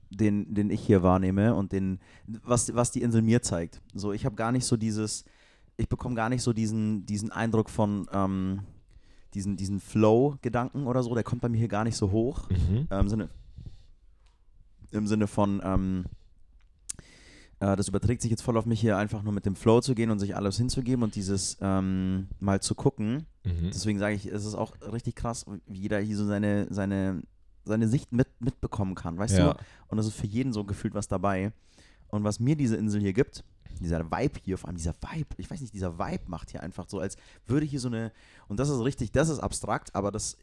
[0.09, 3.81] den, den ich hier wahrnehme und den, was, was die Insel mir zeigt.
[3.93, 5.25] So, ich habe gar nicht so dieses,
[5.75, 8.61] ich bekomme gar nicht so diesen, diesen Eindruck von, ähm,
[9.33, 12.49] diesen, diesen Flow-Gedanken oder so, der kommt bei mir hier gar nicht so hoch.
[12.49, 12.87] Mhm.
[12.89, 13.29] Äh, Im, Sinne,
[14.91, 16.05] Im Sinne von, ähm,
[17.59, 19.95] äh, das überträgt sich jetzt voll auf mich hier einfach nur mit dem Flow zu
[19.95, 23.25] gehen und sich alles hinzugeben und dieses ähm, mal zu gucken.
[23.43, 23.71] Mhm.
[23.73, 27.23] Deswegen sage ich, es ist auch richtig krass, wie jeder hier so seine, seine,
[27.65, 29.53] seine Sicht mit, mitbekommen kann, weißt ja.
[29.53, 29.59] du?
[29.87, 31.51] Und es ist für jeden so gefühlt was dabei.
[32.09, 33.43] Und was mir diese Insel hier gibt,
[33.79, 36.87] dieser Vibe hier, vor allem dieser Vibe, ich weiß nicht, dieser Vibe macht hier einfach
[36.87, 38.11] so, als würde hier so eine,
[38.47, 40.37] und das ist richtig, das ist abstrakt, aber das,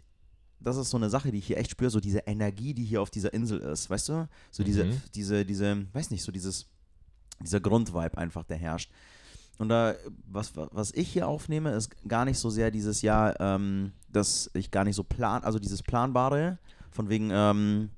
[0.60, 3.02] das ist so eine Sache, die ich hier echt spüre, so diese Energie, die hier
[3.02, 4.28] auf dieser Insel ist, weißt du?
[4.50, 5.02] So diese, Mhm.
[5.14, 6.66] diese, diese, weiß nicht, so dieses,
[7.42, 8.90] dieser Grundvibe einfach, der herrscht.
[9.58, 9.94] Und da,
[10.26, 14.70] was, was ich hier aufnehme, ist gar nicht so sehr dieses Jahr, ähm, dass ich
[14.70, 16.58] gar nicht so plan, also dieses Planbare,
[16.90, 17.90] von wegen, ähm,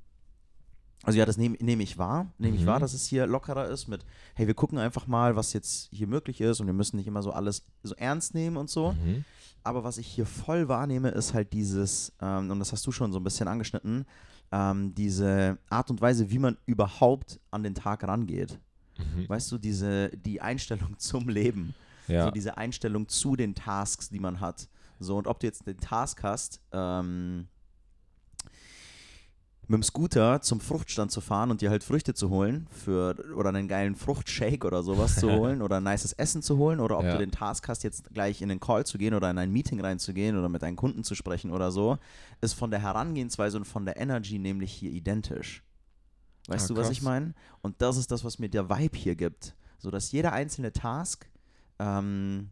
[1.02, 2.66] also ja, das nehme nehm ich wahr, nehme ich Mhm.
[2.66, 6.06] wahr, dass es hier lockerer ist mit, hey, wir gucken einfach mal, was jetzt hier
[6.06, 8.92] möglich ist und wir müssen nicht immer so alles so ernst nehmen und so.
[8.92, 9.24] Mhm.
[9.62, 13.12] Aber was ich hier voll wahrnehme, ist halt dieses, ähm, und das hast du schon
[13.12, 14.04] so ein bisschen angeschnitten,
[14.52, 18.58] ähm, diese Art und Weise, wie man überhaupt an den Tag rangeht.
[18.98, 19.28] Mhm.
[19.28, 21.74] Weißt du, diese, die Einstellung zum Leben.
[22.08, 22.26] Ja.
[22.26, 24.68] So diese Einstellung zu den Tasks, die man hat.
[25.00, 27.48] So, und ob du jetzt den Task hast, ähm,
[29.68, 33.48] mit dem Scooter zum Fruchtstand zu fahren und dir halt Früchte zu holen für oder
[33.48, 37.04] einen geilen Fruchtshake oder sowas zu holen oder ein nices Essen zu holen oder ob
[37.04, 37.12] Ja.
[37.14, 39.80] du den Task hast, jetzt gleich in den Call zu gehen oder in ein Meeting
[39.80, 41.98] reinzugehen oder mit deinen Kunden zu sprechen oder so,
[42.40, 45.64] ist von der Herangehensweise und von der Energy nämlich hier identisch.
[46.48, 47.34] Weißt Ah, du, was ich meine?
[47.62, 49.54] Und das ist das, was mir der Vibe hier gibt.
[49.78, 51.28] So dass jeder einzelne Task
[51.78, 52.50] ähm,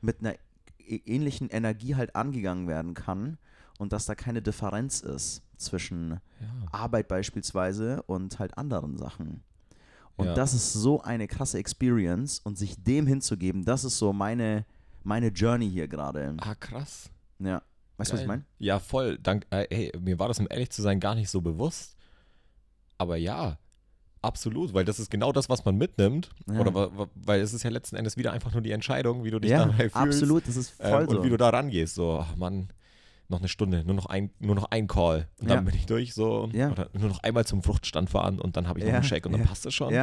[0.00, 0.34] mit einer
[0.80, 3.38] ä- ähnlichen Energie halt angegangen werden kann
[3.78, 6.18] und dass da keine Differenz ist zwischen ja.
[6.72, 9.42] Arbeit beispielsweise und halt anderen Sachen.
[10.16, 10.34] Und Ja.
[10.34, 14.66] das ist so eine krasse Experience und sich dem hinzugeben, das ist so meine,
[15.04, 16.36] meine Journey hier gerade.
[16.40, 17.08] Ah, krass.
[17.38, 17.62] Ja.
[17.96, 18.44] Weißt du, was ich meine?
[18.58, 19.18] Ja, voll.
[19.18, 21.96] Dank, äh, hey, mir war das, um ehrlich zu sein, gar nicht so bewusst.
[22.98, 23.58] Aber ja,
[24.22, 26.30] absolut, weil das ist genau das, was man mitnimmt.
[26.50, 26.60] Ja.
[26.60, 29.52] Oder weil es ist ja letzten Endes wieder einfach nur die Entscheidung, wie du dich
[29.52, 29.96] Ja, dabei fühlst.
[29.96, 31.16] absolut, das ist voll Ähm, so.
[31.18, 31.94] Und wie du da rangehst.
[31.94, 32.68] So, ach Mann,
[33.28, 35.28] noch eine Stunde, nur noch ein, nur noch ein Call.
[35.38, 35.56] Und Ja.
[35.56, 36.48] dann bin ich durch so.
[36.52, 36.70] Ja.
[36.70, 39.32] Oder nur noch einmal zum Fruchtstand fahren und dann habe ich noch einen Shake und
[39.32, 39.94] dann passt es schon.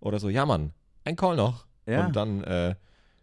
[0.00, 0.72] Oder so, ja Mann,
[1.04, 1.66] ein Call noch.
[1.86, 2.74] Und dann, äh,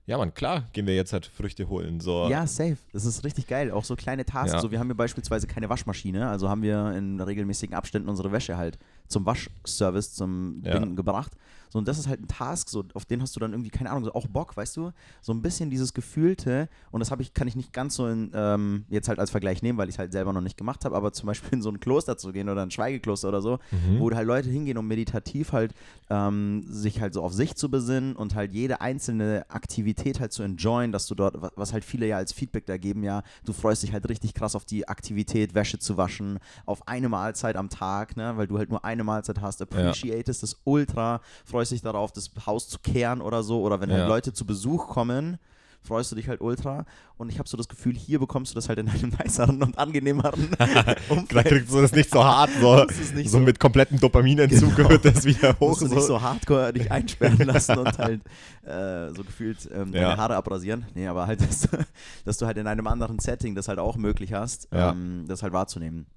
[0.09, 1.99] ja Mann, klar, gehen wir jetzt halt Früchte holen.
[1.99, 2.27] So.
[2.29, 2.77] Ja, safe.
[2.91, 3.69] Das ist richtig geil.
[3.71, 4.53] Auch so kleine Tasks.
[4.53, 4.59] Ja.
[4.59, 8.57] So, wir haben hier beispielsweise keine Waschmaschine, also haben wir in regelmäßigen Abständen unsere Wäsche
[8.57, 10.79] halt zum Waschservice, zum Ja.
[10.79, 11.33] Ding gebracht.
[11.69, 13.91] So, und das ist halt ein Task, so, auf den hast du dann irgendwie, keine
[13.91, 14.91] Ahnung, so auch Bock, weißt du?
[15.21, 18.31] So ein bisschen dieses Gefühlte, und das habe ich, kann ich nicht ganz so in,
[18.33, 20.95] ähm, jetzt halt als Vergleich nehmen, weil ich es halt selber noch nicht gemacht habe,
[20.95, 23.99] aber zum Beispiel in so ein Kloster zu gehen oder ein Schweigekloster oder so, Mhm.
[23.99, 25.73] wo halt Leute hingehen, um meditativ halt
[26.09, 30.41] ähm, sich halt so auf sich zu besinnen und halt jede einzelne Aktivität halt zu
[30.43, 33.53] enjoyen, dass du dort, wa- was halt viele ja als Feedback da geben, ja, du
[33.53, 37.69] freust dich halt richtig krass auf die Aktivität, Wäsche zu waschen, auf eine Mahlzeit am
[37.69, 42.13] Tag, ne, weil du halt nur eine Mahlzeit hast, appreciatest es ultra, freust dich darauf,
[42.13, 44.07] das Haus zu kehren oder so, oder wenn halt Ja.
[44.07, 45.37] Leute zu Besuch kommen,
[45.81, 46.85] freust du dich halt ultra
[47.17, 49.77] und ich habe so das Gefühl, hier bekommst du das halt in einem niceren und
[49.77, 50.65] angenehmeren Da
[51.09, 51.45] Umfeld.
[51.47, 54.89] kriegst du das nicht so hart, so, so so- mit komplettem Dopaminentzug Genau.
[54.89, 55.69] wird das wieder hoch.
[55.69, 58.21] musst du nicht so hardcore dich einsperren lassen und halt
[58.65, 60.17] äh, so gefühlt ähm, deine Ja.
[60.17, 60.85] Haare abrasieren.
[60.95, 61.77] Nee, aber halt, dass, du-
[62.25, 64.91] dass du halt in einem anderen Setting das halt auch möglich hast, Ja.
[64.91, 66.07] ähm, das halt wahrzunehmen.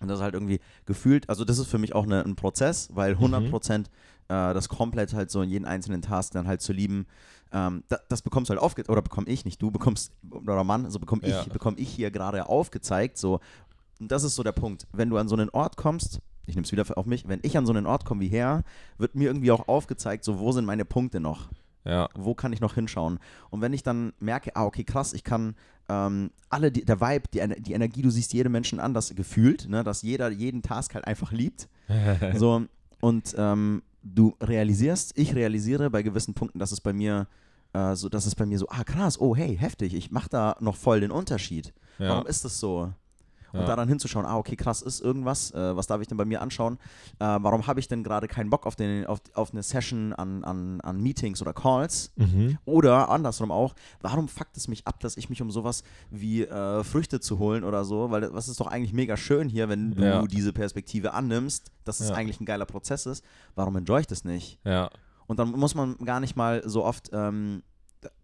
[0.00, 2.88] Und das ist halt irgendwie gefühlt, also das ist für mich auch eine, ein Prozess,
[2.92, 3.24] weil Mhm.
[3.24, 3.84] 100% äh,
[4.28, 7.06] das komplett halt so in jeden einzelnen Task dann halt zu lieben,
[7.52, 10.84] ähm, da, das bekommst du halt aufgezeigt, oder bekomme ich nicht, du bekommst, oder Mann,
[10.84, 11.40] also bekomme Ja.
[11.42, 13.40] ich, bekomme ich hier gerade aufgezeigt, so,
[14.00, 16.64] und das ist so der Punkt, wenn du an so einen Ort kommst, ich nehme
[16.64, 18.62] es wieder auf mich, wenn ich an so einen Ort komme wie her,
[18.98, 21.48] wird mir irgendwie auch aufgezeigt, so, wo sind meine Punkte noch?
[21.86, 23.18] Ja, wo kann ich noch hinschauen?
[23.50, 25.54] Und wenn ich dann merke, ah, okay, krass, ich kann
[25.88, 29.84] ähm, alle, die, der Vibe, die, die Energie, du siehst jedem Menschen anders gefühlt, ne,
[29.84, 31.68] dass jeder jeden Task halt einfach liebt.
[32.36, 32.64] so,
[33.00, 37.28] und ähm, du realisierst, ich realisiere bei gewissen Punkten, dass es bei mir
[37.72, 40.56] äh, so, dass es bei mir so, ah krass, oh hey, heftig, ich mache da
[40.60, 41.72] noch voll den Unterschied.
[41.98, 42.08] ja.
[42.08, 42.92] Warum ist das so?
[43.56, 43.66] Und Ja.
[43.66, 46.78] daran hinzuschauen, ah, okay, krass, ist irgendwas, äh, was darf ich denn bei mir anschauen?
[47.18, 50.44] Äh, warum habe ich denn gerade keinen Bock auf, den, auf, auf eine Session an,
[50.44, 52.12] an, an Meetings oder Calls?
[52.16, 52.58] Mhm.
[52.64, 56.84] Oder andersrum auch, warum fuckt es mich ab, dass ich mich um sowas wie äh,
[56.84, 58.10] Früchte zu holen oder so?
[58.10, 60.22] Weil das ist doch eigentlich mega schön hier, wenn du Ja.
[60.26, 62.14] diese Perspektive annimmst, dass es Ja.
[62.14, 63.24] eigentlich ein geiler Prozess ist.
[63.54, 64.58] Warum enjoy ich das nicht?
[64.64, 64.90] Ja,
[65.28, 67.62] Und dann muss man gar nicht mal so oft, ähm,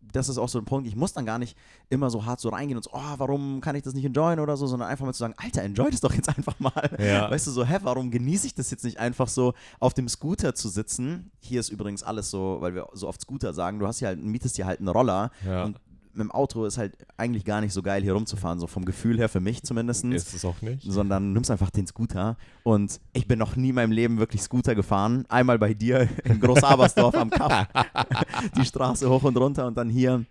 [0.01, 1.57] das ist auch so ein Punkt, ich muss dann gar nicht
[1.89, 4.57] immer so hart so reingehen und so, oh, warum kann ich das nicht enjoyen oder
[4.57, 6.91] so, sondern einfach mal zu sagen, Alter, enjoy das doch jetzt einfach mal.
[6.99, 7.31] Ja.
[7.31, 10.55] Weißt du, so, hä, warum genieße ich das jetzt nicht einfach so, auf dem Scooter
[10.55, 11.31] zu sitzen?
[11.41, 14.23] Hier ist übrigens alles so, weil wir so oft Scooter sagen, du hast hier halt,
[14.23, 15.65] mietest dir halt einen Roller Ja.
[15.65, 15.79] und
[16.15, 19.19] mit dem Auto ist halt eigentlich gar nicht so geil, hier rumzufahren, so vom Gefühl
[19.19, 20.83] her für mich zumindest ist es auch nicht.
[20.83, 22.37] sondern du nimmst einfach den Scooter.
[22.65, 25.25] Und ich bin noch nie in meinem Leben wirklich Scooter gefahren.
[25.29, 27.67] Einmal bei dir in Großabersdorf am Kaff.
[28.57, 30.25] Die Straße hoch und runter und dann hier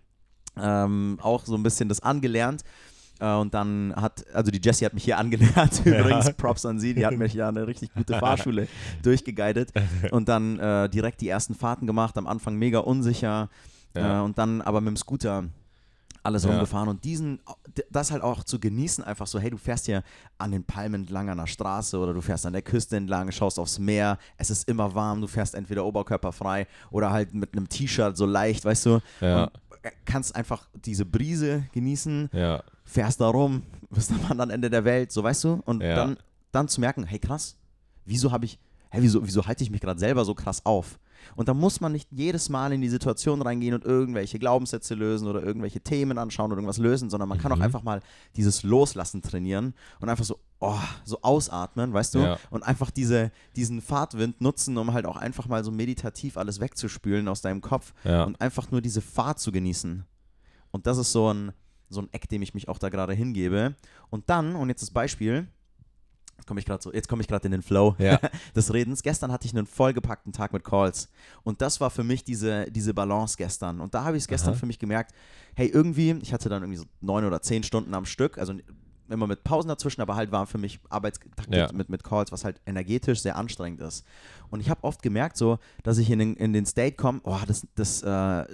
[0.57, 2.63] ähm, auch so ein bisschen das angelernt.
[3.19, 6.93] Äh, und dann hat, also die Jessie hat mich hier angelernt, übrigens, Props an sie,
[6.93, 8.67] die hat mich ja eine richtig gute Fahrschule
[9.03, 9.71] durchgeguidet
[10.11, 13.49] und dann äh, direkt die ersten Fahrten gemacht, am Anfang mega unsicher
[13.95, 14.19] Ja.
[14.19, 15.45] äh, und dann aber mit dem Scooter
[16.23, 16.51] alles Ja.
[16.51, 17.39] rumgefahren und diesen,
[17.89, 20.03] das halt auch zu genießen, einfach so, hey, du fährst hier
[20.37, 23.57] an den Palmen entlang an der Straße oder du fährst an der Küste entlang, schaust
[23.59, 28.15] aufs Meer, es ist immer warm, du fährst entweder oberkörperfrei oder halt mit einem T-Shirt
[28.17, 29.43] so leicht, weißt du, Ja.
[29.45, 29.51] und
[30.05, 35.11] kannst einfach diese Brise genießen, Ja, fährst da rum, bist am anderen Ende der Welt,
[35.11, 36.17] so weißt du, und dann,
[36.51, 37.55] dann zu merken, hey krass,
[38.05, 40.99] wieso habe ich, hey, wieso, wieso halte ich mich gerade selber so krass auf?
[41.35, 45.27] Und da muss man nicht jedes Mal in die Situation reingehen und irgendwelche Glaubenssätze lösen
[45.27, 47.61] oder irgendwelche Themen anschauen oder irgendwas lösen, sondern man kann auch Mhm.
[47.63, 48.01] einfach mal
[48.35, 52.19] dieses Loslassen trainieren und einfach so, oh, so ausatmen, weißt du?
[52.19, 52.37] Ja.
[52.49, 57.27] Und einfach diese, diesen Fahrtwind nutzen, um halt auch einfach mal so meditativ alles wegzuspülen
[57.27, 58.23] aus deinem Kopf ja.
[58.23, 60.05] und einfach nur diese Fahrt zu genießen.
[60.71, 61.51] Und das ist so ein,
[61.89, 63.75] so ein Eck, dem ich mich auch da gerade hingebe.
[64.09, 65.47] Und dann, und jetzt das Beispiel,
[66.47, 68.19] komme ich gerade so, jetzt komme ich gerade in den Flow Ja.
[68.55, 69.03] des Redens.
[69.03, 71.09] Gestern hatte ich einen vollgepackten Tag mit Calls.
[71.43, 73.79] Und das war für mich diese, diese Balance gestern.
[73.79, 74.59] Und da habe ich es gestern Aha.
[74.59, 75.13] für mich gemerkt,
[75.55, 78.53] hey, irgendwie, ich hatte dann irgendwie so neun oder zehn Stunden am Stück, also
[79.09, 81.67] immer mit Pausen dazwischen, aber halt war für mich Arbeitstag Ja.
[81.67, 84.05] mit, mit, mit Calls, was halt energetisch sehr anstrengend ist.
[84.49, 87.37] Und ich habe oft gemerkt, so, dass ich in den, in den State komme, oh,
[87.45, 88.45] das, das, äh,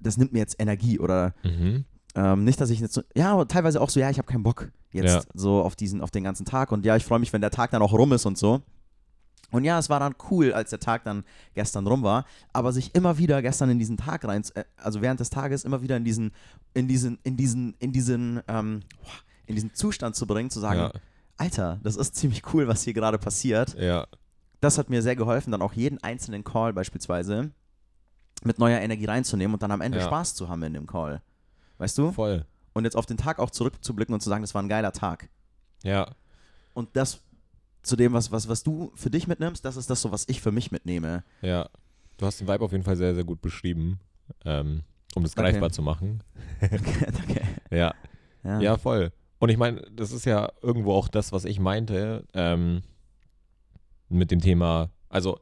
[0.00, 1.84] das nimmt mir jetzt Energie oder Mhm.
[2.14, 4.42] Ähm, nicht, dass ich jetzt so, ja, aber teilweise auch so, ja, ich habe keinen
[4.42, 5.22] Bock jetzt Ja.
[5.34, 7.70] so auf diesen, auf den ganzen Tag und ja, ich freue mich, wenn der Tag
[7.72, 8.62] dann auch rum ist und so.
[9.50, 11.22] Und ja, es war dann cool, als der Tag dann
[11.54, 15.20] gestern rum war, aber sich immer wieder gestern in diesen Tag rein, äh, also während
[15.20, 16.32] des Tages immer wieder in diesen,
[16.72, 18.80] in diesen, in diesen, in diesen, ähm,
[19.46, 20.92] in diesen Zustand zu bringen, zu sagen, Ja.
[21.36, 23.74] Alter, das ist ziemlich cool, was hier gerade passiert.
[23.78, 24.06] Ja.
[24.60, 27.50] Das hat mir sehr geholfen, dann auch jeden einzelnen Call beispielsweise
[28.44, 30.04] mit neuer Energie reinzunehmen und dann am Ende Ja.
[30.06, 31.20] Spaß zu haben in dem Call.
[31.78, 32.12] Weißt du?
[32.12, 32.44] Voll.
[32.72, 35.28] und jetzt auf den Tag auch zurückzublicken und zu sagen, das war ein geiler Tag.
[35.82, 36.08] Ja.
[36.72, 37.20] Und das
[37.82, 40.40] zu dem, was, was, was du für dich mitnimmst, das ist das so, was ich
[40.40, 41.22] für mich mitnehme.
[41.42, 41.68] Ja.
[42.16, 44.00] Du hast den Vibe auf jeden Fall sehr, sehr gut beschrieben,
[44.44, 44.82] ähm,
[45.14, 45.52] um das Danke.
[45.52, 46.22] greifbar zu machen.
[46.60, 47.42] Danke.
[47.70, 47.94] Ja.
[48.42, 48.60] Ja.
[48.60, 49.12] Ja, voll.
[49.38, 52.82] Und ich meine, das ist ja irgendwo auch das, was ich meinte ähm,
[54.08, 55.38] mit dem Thema, also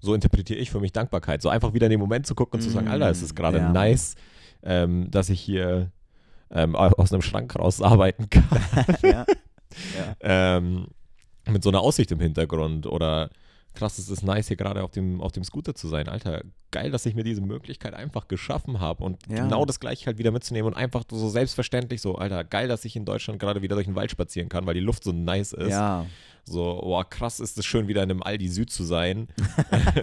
[0.00, 1.42] so interpretiere ich für mich Dankbarkeit.
[1.42, 3.34] So einfach wieder in den Moment zu gucken und zu sagen, Mm, Alter, es ist
[3.34, 3.72] gerade ja.
[3.72, 4.14] nice,
[4.62, 5.90] ähm, dass ich hier
[6.50, 8.48] ähm, aus einem Schrank raus arbeiten kann.
[9.02, 9.26] ja.
[9.96, 10.16] ja.
[10.20, 10.88] ähm,
[11.48, 13.30] mit so einer Aussicht im Hintergrund oder
[13.76, 16.08] krass, es ist nice, hier gerade auf dem, auf dem Scooter zu sein.
[16.08, 19.44] Alter, geil, dass ich mir diese Möglichkeit einfach geschaffen habe und Ja.
[19.44, 22.96] genau das gleiche halt wieder mitzunehmen und einfach so selbstverständlich so, Alter, geil, dass ich
[22.96, 25.70] in Deutschland gerade wieder durch den Wald spazieren kann, weil die Luft so nice ist.
[25.70, 26.06] ja.
[26.48, 29.26] So, oh, krass ist es schön, wieder in einem Aldi Süd zu sein,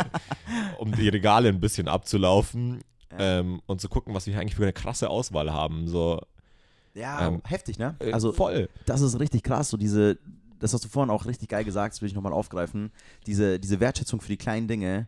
[0.77, 2.81] um die Regale ein bisschen abzulaufen
[3.17, 3.39] Ja.
[3.39, 5.87] ähm, und zu gucken, was wir hier eigentlich für eine krasse Auswahl haben.
[5.87, 6.21] So,
[6.95, 7.95] Ja, Ähm, heftig, ne?
[7.99, 8.69] äh, Also, voll.
[8.85, 10.17] das ist richtig krass, so diese,
[10.59, 12.91] das hast du vorhin auch richtig geil gesagt, das will ich nochmal aufgreifen,
[13.25, 15.07] diese, diese Wertschätzung für die kleinen Dinge,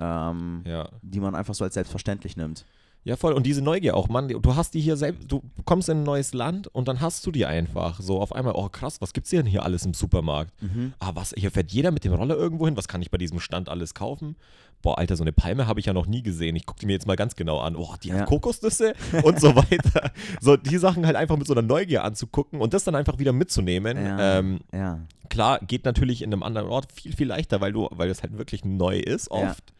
[0.00, 0.88] ähm, Ja.
[1.02, 2.64] die man einfach so als selbstverständlich nimmt.
[3.06, 3.34] Ja, voll.
[3.34, 6.34] Und diese Neugier auch, Mann, du hast die hier selbst, du kommst in ein neues
[6.34, 8.00] Land und dann hast du die einfach.
[8.00, 10.52] So auf einmal, oh krass, was gibt's denn hier alles im Supermarkt?
[10.60, 10.92] Mhm.
[10.98, 12.76] Ah, was, hier fährt jeder mit dem Roller irgendwo hin?
[12.76, 14.34] Was kann ich bei diesem Stand alles kaufen?
[14.82, 16.56] Boah, Alter, so eine Palme habe ich ja noch nie gesehen.
[16.56, 17.76] Ich gucke die mir jetzt mal ganz genau an.
[17.76, 18.16] Oh, die Ja.
[18.18, 20.10] hat Kokosnüsse und so weiter.
[20.40, 23.32] So, die Sachen halt einfach mit so einer Neugier anzugucken und das dann einfach wieder
[23.32, 24.04] mitzunehmen.
[24.04, 24.38] Ja.
[24.40, 24.98] Ähm, Ja.
[25.30, 28.36] klar, geht natürlich in einem anderen Ort viel, viel leichter, weil du, weil es halt
[28.36, 29.72] wirklich neu ist oft.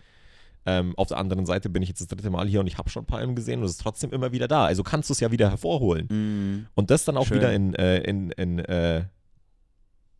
[0.68, 2.90] Ähm, auf der anderen Seite bin ich jetzt das dritte Mal hier und ich habe
[2.90, 4.64] schon Palmen gesehen und es ist trotzdem immer wieder da.
[4.66, 6.08] Also kannst du es ja wieder hervorholen.
[6.10, 6.66] Mhm.
[6.74, 7.38] Und das dann auch Schön.
[7.38, 9.04] wieder in, äh, in, in, äh,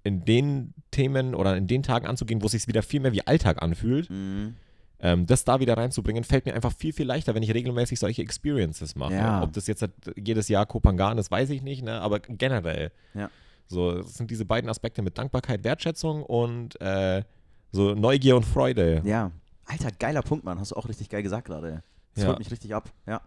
[0.04, 3.26] in den Themen oder in den Tagen anzugehen, wo es sich wieder viel mehr wie
[3.26, 4.08] Alltag anfühlt.
[4.08, 4.54] Mhm.
[5.00, 8.22] Ähm, das da wieder reinzubringen, fällt mir einfach viel, viel leichter, wenn ich regelmäßig solche
[8.22, 9.14] Experiences mache.
[9.14, 9.42] Ja.
[9.42, 12.00] Ob das jetzt halt jedes Jahr Kopangan ist, weiß ich nicht, ne?
[12.00, 12.92] aber generell.
[13.14, 13.30] Ja.
[13.66, 17.24] So, es sind diese beiden Aspekte mit Dankbarkeit, Wertschätzung und äh,
[17.72, 19.02] so Neugier und Freude.
[19.04, 19.32] Ja.
[19.66, 20.58] Alter, geiler Punkt, Mann.
[20.58, 21.82] Hast du auch richtig geil gesagt gerade.
[22.14, 22.30] Das Ja.
[22.30, 22.90] holt mich richtig ab.
[23.06, 23.20] Ja.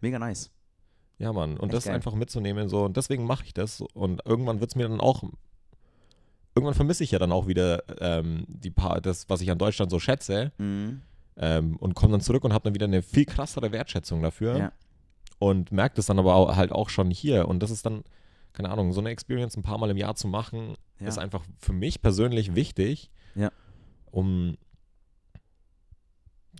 [0.00, 0.50] Mega nice.
[1.18, 1.52] Ja, Mann.
[1.56, 1.94] Und Echt das geil.
[1.94, 2.84] einfach mitzunehmen, so.
[2.84, 3.80] Und deswegen mache ich das.
[3.80, 5.22] Und irgendwann wird es mir dann auch.
[6.54, 9.90] Irgendwann vermisse ich ja dann auch wieder ähm, die paar, das, was ich an Deutschland
[9.90, 10.52] so schätze.
[10.58, 11.02] Mhm.
[11.38, 14.56] Ähm, und komme dann zurück und habe dann wieder eine viel krassere Wertschätzung dafür.
[14.58, 14.72] Ja.
[15.38, 17.46] Und merke das dann aber auch, halt auch schon hier.
[17.48, 18.02] Und das ist dann,
[18.54, 21.08] keine Ahnung, so eine Experience ein paar Mal im Jahr zu machen, Ja.
[21.08, 23.10] ist einfach für mich persönlich wichtig.
[23.34, 23.50] Ja.
[24.10, 24.56] Um.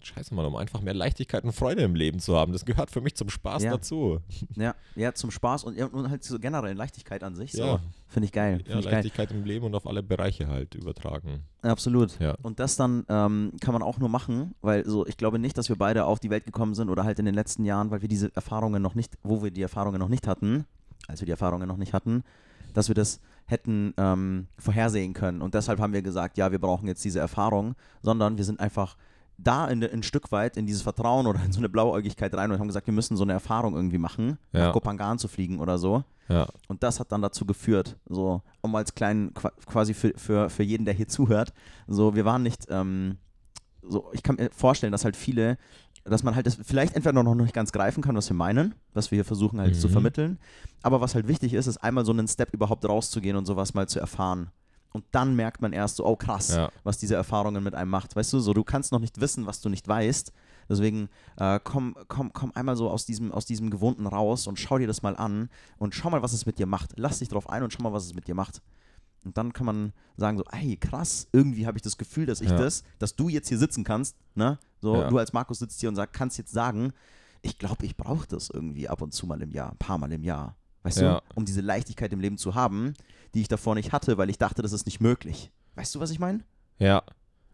[0.02, 2.52] Scheiße, Mann, um einfach mehr Leichtigkeit und Freude im Leben zu haben.
[2.52, 3.72] Das gehört für mich zum Spaß Ja.
[3.72, 4.20] dazu.
[4.56, 7.52] Ja, ja, zum Spaß und, ja, und halt so generell Leichtigkeit an sich.
[7.52, 7.64] So.
[7.64, 7.80] Ja.
[8.08, 8.58] Finde ich geil.
[8.58, 8.94] Ja, Finde ich geil.
[8.94, 11.40] Leichtigkeit im Leben und auf alle Bereiche halt übertragen.
[11.62, 12.18] Absolut.
[12.20, 12.34] Ja.
[12.42, 15.68] Und das dann ähm, kann man auch nur machen, weil so, ich glaube nicht, dass
[15.68, 18.08] wir beide auf die Welt gekommen sind oder halt in den letzten Jahren, weil wir
[18.08, 20.64] diese Erfahrungen noch nicht, wo wir die Erfahrungen noch nicht hatten,
[21.08, 22.22] als wir die Erfahrungen noch nicht hatten,
[22.72, 25.40] dass wir das hätten ähm, vorhersehen können.
[25.42, 28.96] Und deshalb haben wir gesagt, ja, wir brauchen jetzt diese Erfahrung, sondern wir sind einfach
[29.38, 32.58] da in, ein Stück weit in dieses Vertrauen oder in so eine Blauäugigkeit rein und
[32.58, 34.66] haben gesagt, wir müssen so eine Erfahrung irgendwie machen, Ja.
[34.66, 36.04] nach Kopangan zu fliegen oder so.
[36.28, 36.46] Ja.
[36.68, 40.62] Und das hat dann dazu geführt, so, um als kleinen, qua- quasi für, für, für
[40.62, 41.52] jeden, der hier zuhört,
[41.86, 43.18] so, wir waren nicht, ähm,
[43.82, 45.56] so, ich kann mir vorstellen, dass halt viele,
[46.04, 49.10] dass man halt das vielleicht entweder noch nicht ganz greifen kann, was wir meinen, was
[49.10, 49.92] wir hier versuchen halt zu Mhm.
[49.92, 50.38] vermitteln,
[50.82, 53.86] aber was halt wichtig ist, ist einmal so einen Step überhaupt rauszugehen und sowas mal
[53.88, 54.50] zu erfahren.
[54.92, 56.70] Und dann merkt man erst so, oh krass, Ja.
[56.84, 58.16] was diese Erfahrungen mit einem macht.
[58.16, 60.32] Weißt du, so du kannst noch nicht wissen, was du nicht weißt.
[60.68, 64.78] Deswegen äh, komm, komm, komm einmal so aus diesem, aus diesem Gewohnten raus und schau
[64.78, 66.94] dir das mal an und schau mal, was es mit dir macht.
[66.96, 68.62] Lass dich drauf ein und schau mal, was es mit dir macht.
[69.24, 72.50] Und dann kann man sagen so, ey, krass, irgendwie habe ich das Gefühl, dass ich
[72.50, 72.56] Ja.
[72.56, 74.58] das, dass du jetzt hier sitzen kannst, ne?
[74.80, 75.08] So, Ja.
[75.08, 76.92] du als Markus sitzt hier und sag, kannst jetzt sagen,
[77.42, 80.12] ich glaube, ich brauche das irgendwie ab und zu mal im Jahr, ein paar Mal
[80.12, 80.56] im Jahr.
[80.84, 81.16] Weißt Ja.
[81.18, 82.94] du, um diese Leichtigkeit im Leben zu haben,
[83.36, 85.50] die ich davor nicht hatte, weil ich dachte, das ist nicht möglich.
[85.76, 86.40] Weißt du, was ich meine?
[86.78, 87.02] Ja.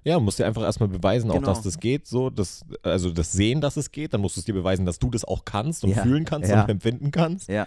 [0.04, 1.46] Ja, musst dir einfach erstmal beweisen, auch Genau.
[1.48, 4.44] dass das geht, so, das, also das Sehen, dass es geht, dann musst du es
[4.44, 6.02] dir beweisen, dass du das auch kannst und Ja.
[6.02, 6.62] fühlen kannst Ja.
[6.62, 7.48] und empfinden kannst.
[7.48, 7.66] Ja.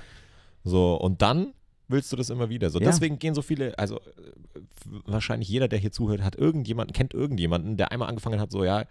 [0.64, 1.54] So, und dann
[1.88, 2.70] willst du das immer wieder.
[2.70, 2.86] So, Ja.
[2.88, 4.00] deswegen gehen so viele, also
[5.06, 8.86] wahrscheinlich jeder, der hier zuhört, hat irgendjemanden, kennt irgendjemanden, der einmal angefangen hat, so, ja,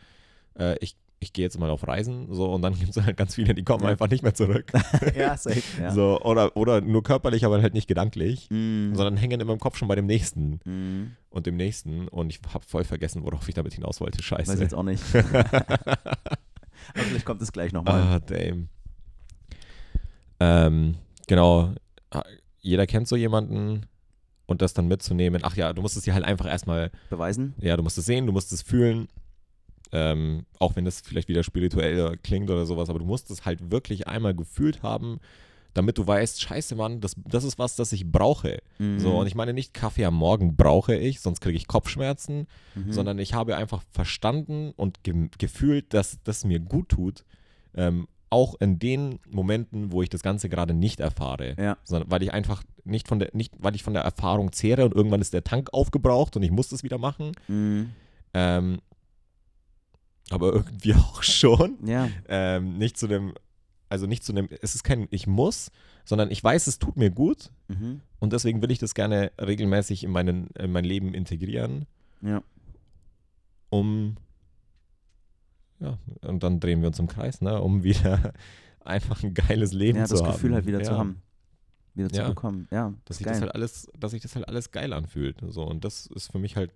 [0.59, 3.35] äh, ich, ich gehe jetzt mal auf Reisen, so, und dann gibt es halt ganz
[3.35, 3.91] viele, die kommen Ja.
[3.91, 4.73] einfach nicht mehr zurück.
[5.17, 5.63] ja, safe.
[5.81, 5.91] Ja.
[5.93, 8.95] So, oder, oder nur körperlich, aber halt nicht gedanklich, Mm.
[8.95, 11.17] sondern hängen immer im Kopf schon bei dem nächsten Mm.
[11.31, 12.07] und dem nächsten.
[12.09, 14.23] Und ich habe voll vergessen, worauf ich damit hinaus wollte.
[14.23, 14.53] Scheiße.
[14.53, 15.03] Weiß jetzt auch nicht.
[15.15, 18.01] Aber vielleicht kommt es gleich nochmal.
[18.01, 18.69] Ah, damn.
[20.41, 21.73] Ähm, genau.
[22.11, 22.23] Ah,
[22.61, 23.87] Jeder kennt so jemanden
[24.47, 25.41] und das dann mitzunehmen.
[25.45, 27.55] Ach ja, du musst es dir halt einfach erstmal, Beweisen?
[27.59, 29.09] ja, du musst es sehen, du musst es fühlen.
[29.97, 33.71] Ähm, auch wenn das vielleicht wieder spirituell klingt oder sowas, aber du musst es halt
[33.71, 35.21] wirklich einmal gefühlt haben,
[35.73, 38.59] damit du weißt, scheiße, Mann, das, das ist was, das ich brauche.
[38.79, 38.99] Mhm.
[38.99, 42.93] So, und ich meine nicht Kaffee am Morgen brauche ich, sonst kriege ich Kopfschmerzen, Mhm.
[42.93, 47.25] sondern ich habe einfach verstanden und ge gefühlt, dass das mir gut tut,
[47.77, 51.77] ähm, auch in den Momenten, wo ich das Ganze gerade nicht erfahre, Ja.
[51.85, 54.93] sondern weil ich einfach nicht von der, nicht, weil ich von der Erfahrung zehre und
[54.95, 57.91] irgendwann ist der Tank aufgebraucht und ich muss das wieder machen, Mhm.
[58.33, 58.79] ähm,
[60.31, 62.09] aber irgendwie auch schon, Ja.
[62.29, 63.35] ähm, nicht zu dem,
[63.89, 65.71] also nicht zu dem, es ist kein ich muss,
[66.05, 68.01] sondern ich weiß, es tut mir gut Mhm.
[68.21, 71.87] und deswegen will ich das gerne regelmäßig in, meinen, in mein Leben integrieren,
[72.23, 72.43] Ja.
[73.71, 74.17] um
[75.81, 78.33] ja, und dann drehen wir uns im Kreis, ne, um wieder
[78.81, 80.33] einfach ein geiles Leben ja, zu das haben.
[80.33, 81.21] Gefühl halt wieder ja, zu haben.
[81.95, 82.29] Wieder zu Ja.
[82.29, 82.69] bekommen.
[82.71, 82.93] Ja.
[83.05, 85.39] Dass sich das halt alles, dass sich das halt alles geil anfühlt.
[85.49, 86.71] So, und das ist für mich halt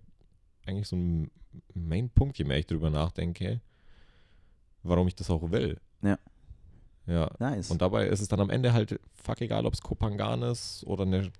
[0.69, 1.31] eigentlich so ein
[1.75, 3.61] Main-Punkt, je mehr ich drüber nachdenke,
[4.83, 5.79] warum ich das auch will.
[6.03, 6.19] Ja.
[7.07, 7.31] Ja.
[7.39, 7.71] nice.
[7.71, 11.05] Und dabei ist es dann am Ende halt fuck egal, ob es Kopangan ist oder
[11.05, 11.31] eine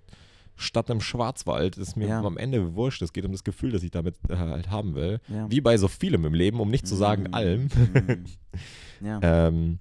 [0.55, 2.21] Stadt im Schwarzwald, ist mir Ja.
[2.21, 3.01] am Ende wurscht.
[3.01, 5.21] Es geht um das Gefühl, das ich damit äh, halt haben will.
[5.29, 5.49] ja.
[5.49, 7.33] Wie bei so vielem im Leben, um nicht zu sagen Mhm.
[7.33, 7.61] allem.
[7.63, 8.25] Mhm.
[9.01, 9.79] Ja, ähm,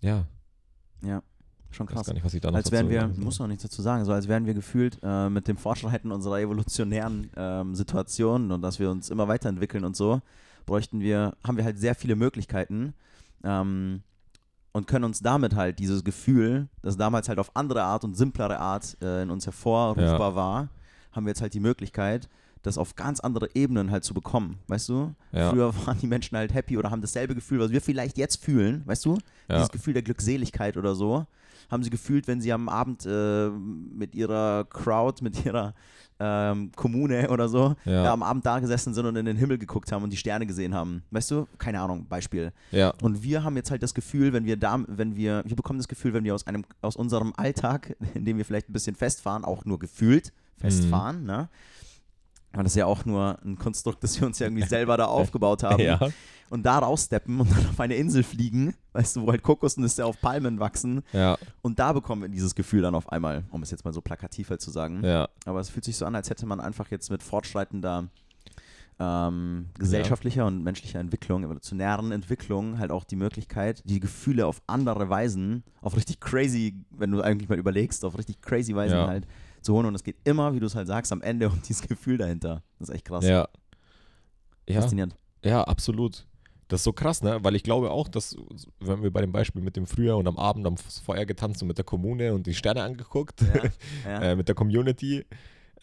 [0.00, 0.26] ja,
[1.02, 1.22] ja.
[1.72, 2.06] Schon ich weiß krass.
[2.06, 4.04] gar nicht, was ich da noch Als wären wir, sagen muss noch nichts dazu sagen,
[4.04, 8.78] so als wären wir gefühlt äh, mit dem Fortschreiten unserer evolutionären ähm, Situation und dass
[8.78, 10.20] wir uns immer weiterentwickeln und so,
[10.66, 12.94] bräuchten wir, haben wir halt sehr viele Möglichkeiten
[13.42, 14.02] ähm,
[14.72, 18.58] und können uns damit halt dieses Gefühl, das damals halt auf andere Art und simplere
[18.58, 20.68] Art äh, in uns hervorrufbar war,
[21.12, 22.28] haben wir jetzt halt die Möglichkeit,
[22.62, 25.14] das auf ganz andere Ebenen halt zu bekommen, weißt du?
[25.32, 25.50] Ja.
[25.50, 28.82] Früher waren die Menschen halt happy oder haben dasselbe Gefühl, was wir vielleicht jetzt fühlen,
[28.86, 29.18] weißt du?
[29.48, 29.56] Ja.
[29.56, 31.26] Dieses Gefühl der Glückseligkeit oder so,
[31.70, 35.74] haben sie gefühlt, wenn sie am Abend äh, mit ihrer Crowd, mit ihrer
[36.20, 38.04] ähm, Kommune oder so, Ja.
[38.04, 40.46] äh, am Abend da gesessen sind und in den Himmel geguckt haben und die Sterne
[40.46, 41.02] gesehen haben.
[41.10, 41.46] Weißt du?
[41.58, 42.52] Keine Ahnung, Beispiel.
[42.70, 45.78] Ja, Und wir haben jetzt halt das Gefühl, wenn wir da, wenn wir, wir bekommen
[45.78, 48.94] das Gefühl, wenn wir aus einem, aus unserem Alltag, in dem wir vielleicht ein bisschen
[48.94, 51.48] festfahren, auch nur gefühlt festfahren, ne?
[52.54, 55.04] Und das ist ja auch nur ein Konstrukt, das wir uns ja irgendwie selber da
[55.06, 55.82] aufgebaut haben.
[55.82, 55.98] ja,
[56.50, 60.20] Und da raussteppen und dann auf eine Insel fliegen, weißt du, wo halt Kokosnüsse auf
[60.20, 61.02] Palmen wachsen.
[61.12, 64.02] ja, Und da bekommen wir dieses Gefühl dann auf einmal, um es jetzt mal so
[64.02, 65.02] plakativ halt zu sagen.
[65.04, 68.08] ja, Aber es fühlt sich so an, als hätte man einfach jetzt mit fortschreitender
[69.00, 75.08] ähm, gesellschaftlicher und menschlicher Entwicklung, evolutionären Entwicklung, halt auch die Möglichkeit, die Gefühle auf andere
[75.08, 79.26] Weisen, auf richtig crazy, wenn du eigentlich mal überlegst, auf richtig crazy Weisen halt
[79.62, 79.86] zu holen.
[79.86, 82.62] Und es geht immer, wie du es halt sagst, am Ende um dieses Gefühl dahinter.
[82.78, 83.24] Das ist echt krass.
[83.24, 83.48] ja.
[84.68, 85.16] Ja, Faszinierend.
[85.44, 86.24] ja, absolut.
[86.68, 87.38] Das ist so krass, ne?
[87.42, 88.36] Weil ich glaube auch, dass,
[88.80, 91.68] wenn wir bei dem Beispiel mit dem Frühjahr und am Abend am Feuer getanzt und
[91.68, 93.62] mit der Kommune und die Sterne angeguckt, Ja,
[94.10, 94.22] ja.
[94.22, 95.24] äh, mit der Community,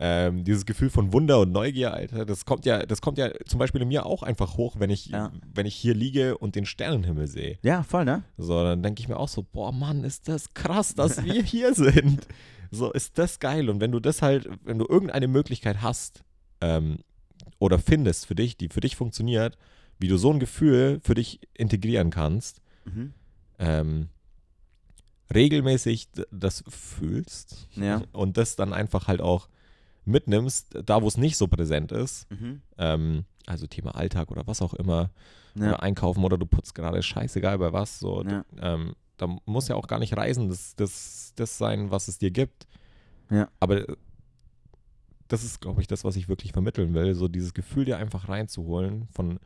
[0.02, 3.60] Ähm, dieses Gefühl von Wunder und Neugier, Alter, das kommt ja, das kommt ja zum
[3.60, 5.34] Beispiel in mir auch einfach hoch, wenn ich, Ja.
[5.54, 7.60] wenn ich hier liege und den Sternenhimmel sehe.
[7.64, 8.24] Ja, voll, ne?
[8.38, 11.74] So, dann denke ich mir auch so, boah, Mann, ist das krass, dass wir hier
[11.76, 12.26] sind.
[12.72, 13.70] So, ist das geil.
[13.70, 16.24] Und wenn du das halt, wenn du irgendeine Möglichkeit hast
[16.62, 17.00] ähm,
[17.58, 19.58] oder findest für dich, die für dich funktioniert,
[19.98, 23.14] wie du so ein Gefühl für dich integrieren kannst, Mhm.
[23.60, 24.10] ähm,
[25.34, 28.02] regelmäßig das fühlst Ja.
[28.14, 29.48] und das dann einfach halt auch
[30.06, 32.62] mitnimmst, da wo es nicht so präsent ist, Mhm.
[32.78, 35.12] ähm, also Thema Alltag oder was auch immer,
[35.56, 35.68] Ja.
[35.68, 38.44] oder einkaufen oder du putzt gerade, scheißegal bei was, so, Ja.
[38.60, 42.32] ähm, da muss ja auch gar nicht reisen, das, das, das sein, was es dir
[42.32, 42.68] gibt.
[43.30, 43.50] Ja.
[43.60, 43.96] Aber äh,
[45.28, 48.30] das ist, glaube ich, das, was ich wirklich vermitteln will, so dieses Gefühl dir einfach
[48.30, 49.40] reinzuholen von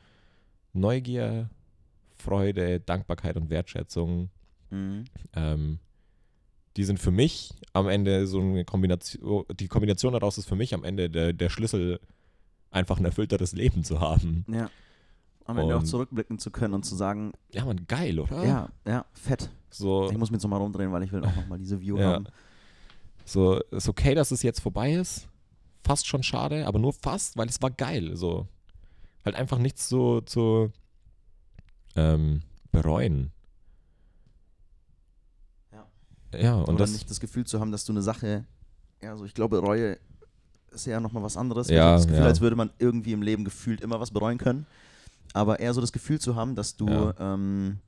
[0.72, 1.50] Neugier,
[2.18, 4.30] Freude, Dankbarkeit und Wertschätzung.
[4.70, 5.04] Mhm.
[5.36, 5.80] Ähm,
[6.78, 10.74] die sind für mich am Ende so eine Kombination, die Kombination daraus ist für mich
[10.74, 12.00] am Ende der, der Schlüssel,
[12.72, 14.46] einfach ein erfüllteres Leben zu haben.
[14.52, 14.70] Ja.
[15.46, 18.46] Am Ende auch zurückblicken zu können und zu sagen, Ja, man, geil, oder?
[18.46, 19.50] ja, ja, fett.
[19.70, 22.14] So, Ich muss mich jetzt nochmal rumdrehen, weil ich will auch nochmal diese View Ja.
[22.14, 22.26] haben.
[23.26, 25.28] so ist okay, dass es jetzt vorbei ist.
[25.84, 28.16] Fast schon schade, aber nur fast, weil es war geil.
[28.16, 28.48] So
[29.26, 30.72] halt einfach nichts so zu
[31.96, 32.42] ähm,
[32.72, 33.32] bereuen.
[35.72, 35.86] Ja.
[36.40, 38.46] Ja, und Oder das nicht das Gefühl zu haben, dass du eine Sache,
[39.02, 39.98] ja, so ich glaube, Reue
[40.72, 41.70] ist ja nochmal was anderes.
[41.70, 42.28] Ja, das Gefühl, ja.
[42.28, 44.66] als würde man irgendwie im Leben gefühlt immer was bereuen können.
[45.34, 47.16] Aber eher so das Gefühl zu haben, dass du, Ja.
[47.20, 47.80] ähm,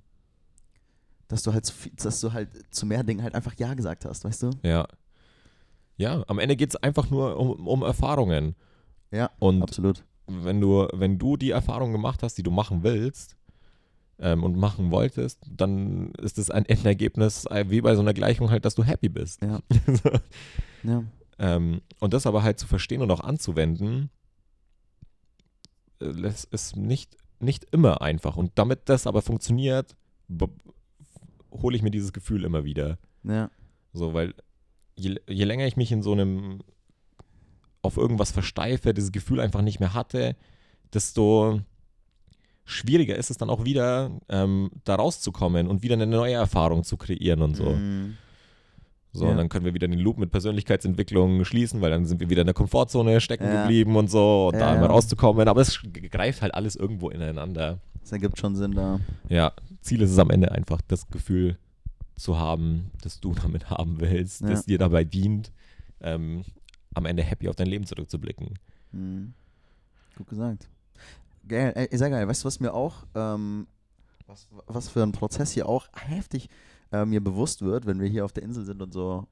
[1.27, 1.71] dass du halt,
[2.03, 4.49] dass du halt zu mehr Dingen halt einfach Ja gesagt hast, weißt du?
[4.63, 4.87] Ja.
[5.97, 8.55] Ja, am Ende geht es einfach nur um, um Erfahrungen.
[9.11, 10.03] Ja, Und absolut.
[10.27, 13.37] wenn du, wenn du die Erfahrung gemacht hast, die du machen willst
[14.19, 18.49] ähm, und machen wolltest, dann ist es ein Endergebnis äh, wie bei so einer Gleichung
[18.49, 19.41] halt, dass du happy bist.
[19.41, 19.59] Ja.
[19.87, 20.09] So.
[20.83, 21.03] Ja.
[21.39, 24.09] ähm, und das aber halt zu verstehen und auch anzuwenden,
[26.01, 28.37] äh, ist nicht, nicht immer einfach.
[28.37, 29.95] Und damit das aber funktioniert,
[31.51, 32.97] hole ich mir dieses Gefühl immer wieder.
[33.23, 33.49] Ja.
[33.93, 34.33] So, weil
[34.95, 36.59] je, je länger ich mich in so einem
[37.81, 40.35] auf irgendwas versteife, dieses Gefühl einfach nicht mehr hatte,
[40.93, 41.61] desto
[42.65, 46.97] schwieriger ist es dann auch wieder, ähm, da rauszukommen und wieder eine neue Erfahrung zu
[46.97, 47.69] kreieren und so.
[47.71, 48.17] Mhm.
[49.15, 49.31] So, Ja.
[49.31, 52.41] und dann können wir wieder den Loop mit Persönlichkeitsentwicklung schließen, weil dann sind wir wieder
[52.41, 53.61] in der Komfortzone stecken Ja.
[53.63, 54.85] geblieben und so und Ja, da ja.
[54.85, 55.47] rauszukommen.
[55.47, 55.79] Aber es
[56.11, 57.79] greift halt alles irgendwo ineinander.
[58.01, 58.99] Das ergibt schon Sinn da.
[59.29, 61.57] Ja, Ziel ist es am Ende einfach, das Gefühl
[62.17, 64.49] zu haben, das du damit haben willst, Ja.
[64.49, 65.51] das dir dabei dient,
[66.01, 66.43] ähm,
[66.93, 68.59] am Ende happy auf dein Leben zurückzublicken.
[68.91, 69.33] Mhm.
[70.17, 70.67] Gut gesagt.
[71.47, 72.27] Geil, ey, sehr geil.
[72.27, 73.67] Weißt du, was mir auch, ähm,
[74.27, 76.49] was, was für ein Prozess hier auch heftig
[76.91, 79.27] äh, mir bewusst wird, wenn wir hier auf der Insel sind und so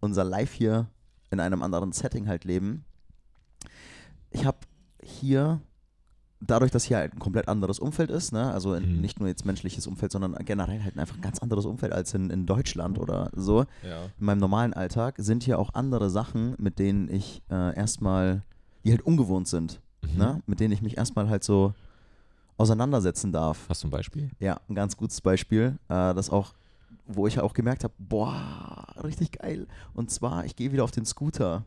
[0.00, 0.88] unser Live hier
[1.30, 2.84] in einem anderen Setting halt leben.
[4.30, 4.58] Ich habe
[5.02, 5.60] hier,
[6.40, 9.00] dadurch, dass hier halt ein komplett anderes Umfeld ist, ne, also in, Mhm.
[9.00, 12.30] nicht nur jetzt menschliches Umfeld, sondern generell halt einfach ein ganz anderes Umfeld als in,
[12.30, 14.04] in Deutschland oder so, Ja.
[14.18, 18.42] in meinem normalen Alltag sind hier auch andere Sachen, mit denen ich äh, erstmal,
[18.84, 20.18] die halt ungewohnt sind, Mhm.
[20.18, 20.42] ne?
[20.46, 21.72] mit denen ich mich erstmal halt so
[22.56, 23.66] auseinandersetzen darf.
[23.68, 24.30] Hast du ein Beispiel?
[24.38, 26.54] Ja, ein ganz gutes Beispiel, äh, das auch,
[27.06, 29.66] wo ich auch gemerkt habe, boah, richtig geil.
[29.92, 31.64] Und zwar, ich gehe wieder auf den Scooter.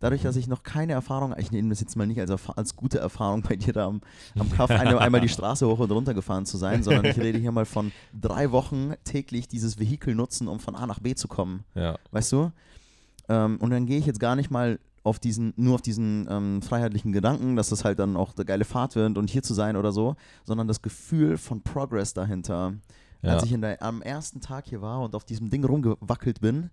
[0.00, 2.98] Dadurch, dass ich noch keine Erfahrung, ich nehme das jetzt mal nicht als, als gute
[2.98, 4.00] Erfahrung bei dir da am,
[4.38, 7.50] am Kaff einmal die Straße hoch und runter gefahren zu sein, sondern ich rede hier
[7.50, 11.64] mal von drei Wochen täglich dieses Vehikel nutzen, um von A nach B zu kommen
[11.74, 11.98] Ja.
[12.12, 12.52] weißt du?
[13.28, 16.62] Ähm, und dann gehe ich jetzt gar nicht mal auf diesen, nur auf diesen ähm,
[16.62, 19.76] freiheitlichen Gedanken, dass das halt dann auch eine geile Fahrt wird und hier zu sein
[19.76, 22.74] oder so, sondern das Gefühl von Progress dahinter.
[23.22, 23.34] Ja.
[23.34, 26.70] Als ich in der, am ersten Tag hier war und auf diesem Ding rumgewackelt bin,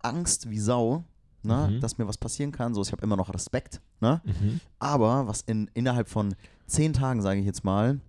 [0.00, 1.04] Angst wie Sau,
[1.42, 1.80] ne, Mhm.
[1.80, 2.74] dass mir was passieren kann.
[2.74, 4.20] So, ich habe immer noch Respekt, ne?
[4.24, 4.60] Mhm.
[4.78, 6.34] Aber was in, innerhalb von
[6.66, 8.00] zehn Tagen, sage ich jetzt mal,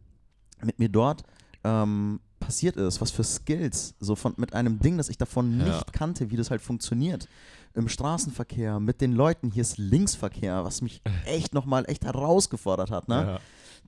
[0.63, 1.23] mit mir dort
[1.63, 5.65] ähm, passiert ist, was für Skills, so von mit einem Ding, das ich davon Ja.
[5.65, 7.27] nicht kannte, wie das halt funktioniert.
[7.73, 13.07] Im Straßenverkehr, mit den Leuten, hier ist Linksverkehr, was mich echt nochmal echt herausgefordert hat.
[13.07, 13.15] Ne?
[13.15, 13.39] Ja.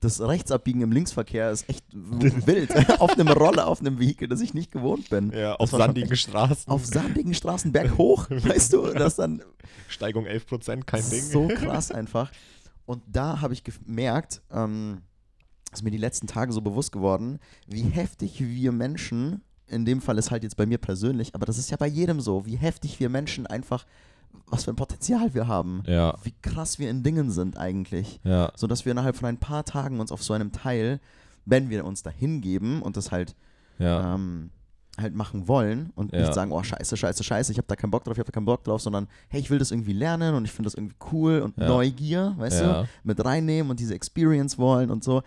[0.02, 2.70] Das Rechtsabbiegen im Linksverkehr ist echt wild.
[3.00, 5.30] auf einem Roller, auf einem Vehikel, das ich nicht gewohnt bin.
[5.30, 6.70] ja, auf sandigen Straßen.
[6.70, 9.42] Auf sandigen Straßen berghoch, weißt du, das dann
[9.88, 11.22] Steigung 11%, kein Ding.
[11.22, 12.32] so krass einfach.
[12.84, 15.02] Und da habe ich gemerkt, ähm,
[15.72, 17.38] ist mir die letzten Tage so bewusst geworden,
[17.68, 21.58] wie heftig wir Menschen, in dem Fall ist halt jetzt bei mir persönlich, aber das
[21.58, 23.86] ist ja bei jedem so, wie heftig wir Menschen einfach,
[24.46, 25.82] was für ein Potenzial wir haben.
[25.86, 28.20] Ja, Wie krass wir in Dingen sind eigentlich.
[28.24, 31.00] ja, So dass wir innerhalb von ein paar Tagen uns auf so einem Teil,
[31.44, 33.34] wenn wir uns da hingeben und das halt
[33.78, 34.14] ja.
[34.14, 34.50] ähm,
[35.00, 38.04] halt machen wollen und nicht sagen, oh scheiße, scheiße, scheiße, ich habe da keinen Bock
[38.04, 40.44] drauf, ich habe da keinen Bock drauf, sondern hey, ich will das irgendwie lernen und
[40.44, 41.56] ich finde das irgendwie cool und.
[41.68, 45.22] Neugier, weißt du, mit reinnehmen und diese Experience wollen und so, äh,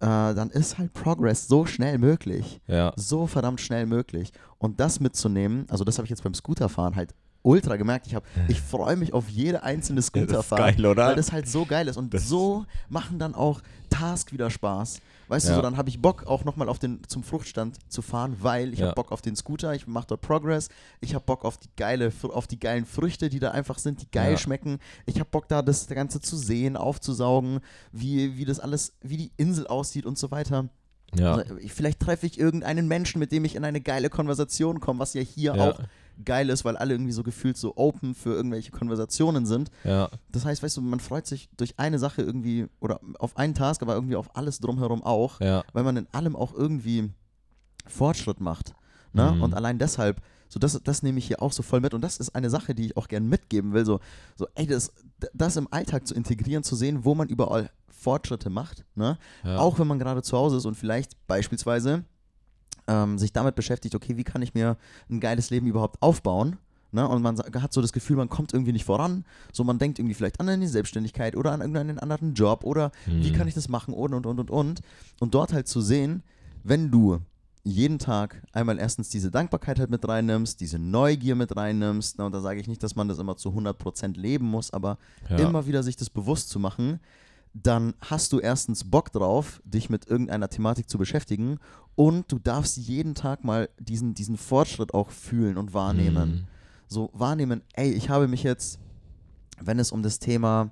[0.00, 2.60] dann ist halt Progress so schnell möglich.
[2.96, 4.32] So verdammt schnell möglich.
[4.58, 7.14] Und das mitzunehmen, also das habe ich jetzt beim Scooterfahren halt
[7.46, 8.06] ultra gemerkt.
[8.06, 10.76] Ich, hab- ich freue mich auf jede einzelne Scooterfahrt.
[10.76, 11.06] geil, oder?
[11.08, 11.96] Weil das halt so geil ist.
[11.96, 15.00] Und Das- so machen dann auch Task wieder Spaß.
[15.28, 15.56] Weißt du, Ja.
[15.56, 18.78] so dann habe ich Bock auch nochmal auf den zum Fruchtstand zu fahren, weil ich
[18.80, 18.86] Ja.
[18.86, 20.68] habe Bock auf den Scooter, ich mache dort Progress,
[21.00, 24.10] ich habe Bock auf die geile, auf die geilen Früchte, die da einfach sind, die
[24.12, 24.38] geil Ja.
[24.38, 24.78] schmecken.
[25.04, 27.58] Ich habe Bock da das Ganze zu sehen, aufzusaugen,
[27.92, 30.68] wie, wie das alles, wie die Insel aussieht und so weiter.
[31.16, 31.34] Ja.
[31.34, 35.00] Also, ich- Vielleicht treffe ich irgendeinen Menschen, mit dem ich in eine geile Konversation komme,
[35.00, 35.80] was ja hier auch
[36.24, 39.70] geil ist, weil alle irgendwie so gefühlt so open für irgendwelche Konversationen sind.
[39.84, 40.08] Ja.
[40.30, 43.82] Das heißt, weißt du, man freut sich durch eine Sache irgendwie oder auf einen Task,
[43.82, 45.64] aber irgendwie auf alles drumherum auch, Ja.
[45.72, 47.10] weil man in allem auch irgendwie
[47.86, 48.74] Fortschritt macht.
[49.12, 49.32] Ne?
[49.32, 49.42] Mhm.
[49.42, 52.18] Und allein deshalb, so das, das nehme ich hier auch so voll mit und das
[52.18, 54.00] ist eine Sache, die ich auch gerne mitgeben will, so,
[54.36, 54.92] so ey, das,
[55.32, 59.18] das im Alltag zu integrieren, zu sehen, wo man überall Fortschritte macht, ne?
[59.42, 59.58] Ja.
[59.58, 62.04] Auch wenn man gerade zu Hause ist und vielleicht beispielsweise
[62.88, 64.76] ähm, sich damit beschäftigt, okay, wie kann ich mir
[65.10, 66.56] ein geiles Leben überhaupt aufbauen?
[66.92, 67.06] Ne?
[67.06, 69.24] Und man hat so das Gefühl, man kommt irgendwie nicht voran.
[69.52, 73.30] So, man denkt irgendwie vielleicht an eine Selbstständigkeit oder an irgendeinen anderen Job oder wie
[73.30, 73.34] Mhm.
[73.34, 74.80] kann ich das machen und und und und und.
[75.20, 76.22] Und dort halt zu sehen,
[76.62, 77.18] wenn du
[77.64, 82.24] jeden Tag einmal erstens diese Dankbarkeit halt mit reinnimmst, diese Neugier mit reinnimmst, ne?
[82.24, 85.38] und da sage ich nicht, dass man das immer zu 100% leben muss, aber Ja.
[85.38, 87.00] immer wieder sich das bewusst zu machen,
[87.62, 91.58] dann hast du erstens Bock drauf, dich mit irgendeiner Thematik zu beschäftigen
[91.94, 96.30] und du darfst jeden Tag mal diesen, diesen Fortschritt auch fühlen und wahrnehmen.
[96.30, 96.44] Mhm.
[96.88, 98.78] So wahrnehmen, ey, ich habe mich jetzt,
[99.60, 100.70] wenn es um das Thema,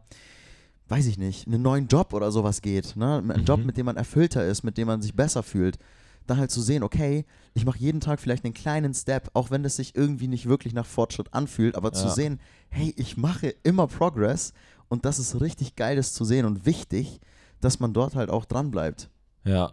[0.89, 3.17] weiß ich nicht, einen neuen Job oder sowas geht, ne?
[3.19, 3.47] einen Mhm.
[3.47, 5.79] Job, mit dem man erfüllter ist, mit dem man sich besser fühlt,
[6.27, 7.25] dann halt zu sehen, okay,
[7.55, 10.73] ich mache jeden Tag vielleicht einen kleinen Step, auch wenn es sich irgendwie nicht wirklich
[10.75, 12.15] nach Fortschritt anfühlt, aber zu Ja.
[12.15, 14.53] sehen, hey, ich mache immer Progress
[14.89, 17.21] und das ist richtig geil, das zu sehen und wichtig,
[17.61, 19.11] dass man dort halt auch dran bleibt.
[19.45, 19.73] Ja.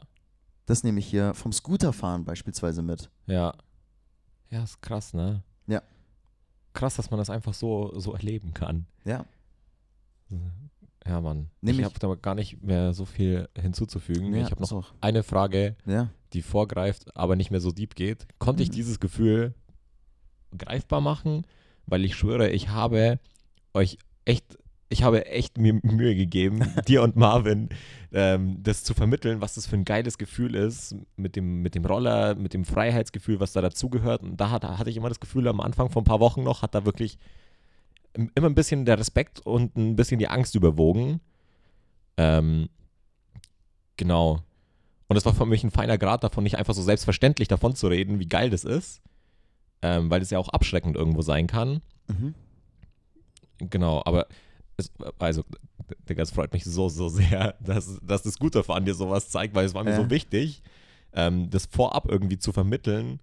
[0.65, 3.09] Das nehme ich hier vom Scooterfahren beispielsweise mit.
[3.25, 3.53] Ja.
[4.49, 5.43] Ja, ist krass, ne?
[5.67, 5.81] Ja.
[6.73, 8.85] Krass, dass man das einfach so, so erleben kann.
[9.05, 9.25] Ja.
[11.05, 11.49] Ja, Mann.
[11.61, 14.33] Nehm ich ich- habe da gar nicht mehr so viel hinzuzufügen.
[14.33, 16.09] ja ich habe noch auch- eine Frage, Ja.
[16.33, 18.27] die vorgreift, aber nicht mehr so deep geht.
[18.39, 18.73] Konnte ich Mhm.
[18.73, 19.53] dieses Gefühl
[20.57, 21.45] greifbar machen?
[21.87, 23.19] Weil ich schwöre, ich habe
[23.73, 24.57] euch echt,
[24.91, 27.69] ich habe echt mir Mühe gegeben, dir und Marvin,
[28.11, 31.85] ähm, das zu vermitteln, was das für ein geiles Gefühl ist, mit dem, mit dem
[31.85, 34.21] Roller, mit dem Freiheitsgefühl, was da dazugehört.
[34.21, 36.61] Und da hat, hatte ich immer das Gefühl, am Anfang vor ein paar Wochen noch,
[36.61, 37.17] hat da wirklich
[38.13, 41.21] im- immer ein bisschen der Respekt und ein bisschen die Angst überwogen.
[42.17, 42.67] Ähm,
[43.97, 44.39] genau.
[45.07, 47.87] Und es war für mich ein feiner Grad davon, nicht einfach so selbstverständlich davon zu
[47.87, 49.01] reden, wie geil das ist,
[49.81, 51.81] ähm, weil es ja auch abschreckend irgendwo sein kann.
[52.07, 52.33] Mhm.
[53.69, 54.27] Genau, aber
[55.19, 55.43] also,
[56.09, 59.65] Digga, es freut mich so, so sehr, dass, dass das Scooterfahren dir sowas zeigt, weil
[59.65, 59.97] es war mir Ja.
[59.97, 60.63] so wichtig,
[61.13, 63.19] ähm, das vorab irgendwie zu vermitteln,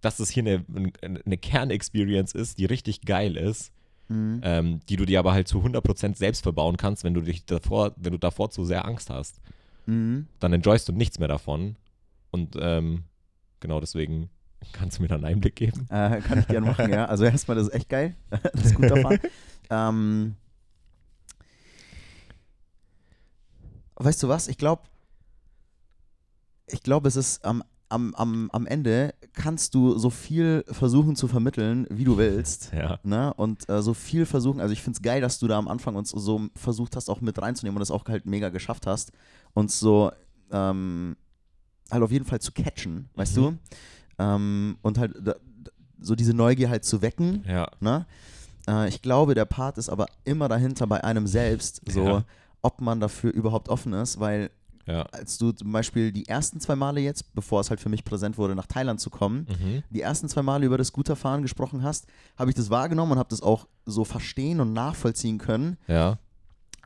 [0.00, 0.64] dass es hier eine,
[1.02, 3.72] eine Kernexperience ist, die richtig geil ist,
[4.08, 4.40] Mhm.
[4.42, 7.92] ähm, die du dir aber halt zu 100% selbst verbauen kannst, wenn du dich davor,
[7.96, 9.40] wenn du davor zu sehr Angst hast.
[9.86, 10.26] Mhm.
[10.40, 11.76] Dann enjoyst du nichts mehr davon.
[12.32, 13.04] Und ähm,
[13.60, 14.28] genau deswegen
[14.72, 15.86] kannst du mir dann einen Einblick geben.
[15.90, 17.04] Äh, kann ich gerne machen, ja.
[17.04, 18.16] Also erstmal, das ist echt geil,
[18.52, 19.20] das Scooterfahren.
[19.70, 20.34] ähm,
[24.04, 24.48] weißt du was?
[24.48, 24.82] Ich glaube,
[26.66, 31.26] ich glaube, es ist am, am, am, am Ende kannst du so viel versuchen zu
[31.28, 32.72] vermitteln, wie du willst.
[32.76, 32.98] Ja.
[33.02, 33.34] Ne?
[33.34, 35.96] Und äh, so viel versuchen, also ich finde es geil, dass du da am Anfang
[35.96, 39.12] uns so versucht hast, auch mit reinzunehmen und das auch halt mega geschafft hast,
[39.54, 40.12] uns so
[40.52, 41.16] ähm,
[41.90, 43.40] halt auf jeden Fall zu catchen, weißt Mhm.
[43.40, 43.58] du?
[44.18, 45.34] Ähm, und halt da,
[46.00, 47.44] so diese Neugier halt zu wecken.
[47.48, 47.68] Ja.
[47.80, 48.06] Ne?
[48.68, 52.24] Äh, ich glaube, der Part ist aber immer dahinter bei einem selbst, so Ja.
[52.62, 54.50] Ob man dafür überhaupt offen ist, weil
[54.86, 55.02] Ja.
[55.12, 58.38] als du zum Beispiel die ersten zwei Male jetzt, bevor es halt für mich präsent
[58.38, 59.82] wurde, nach Thailand zu kommen, Mhm.
[59.90, 62.06] die ersten zwei Male über das Scooterfahren gesprochen hast,
[62.36, 66.18] habe ich das wahrgenommen und habe das auch so verstehen und nachvollziehen können, Ja.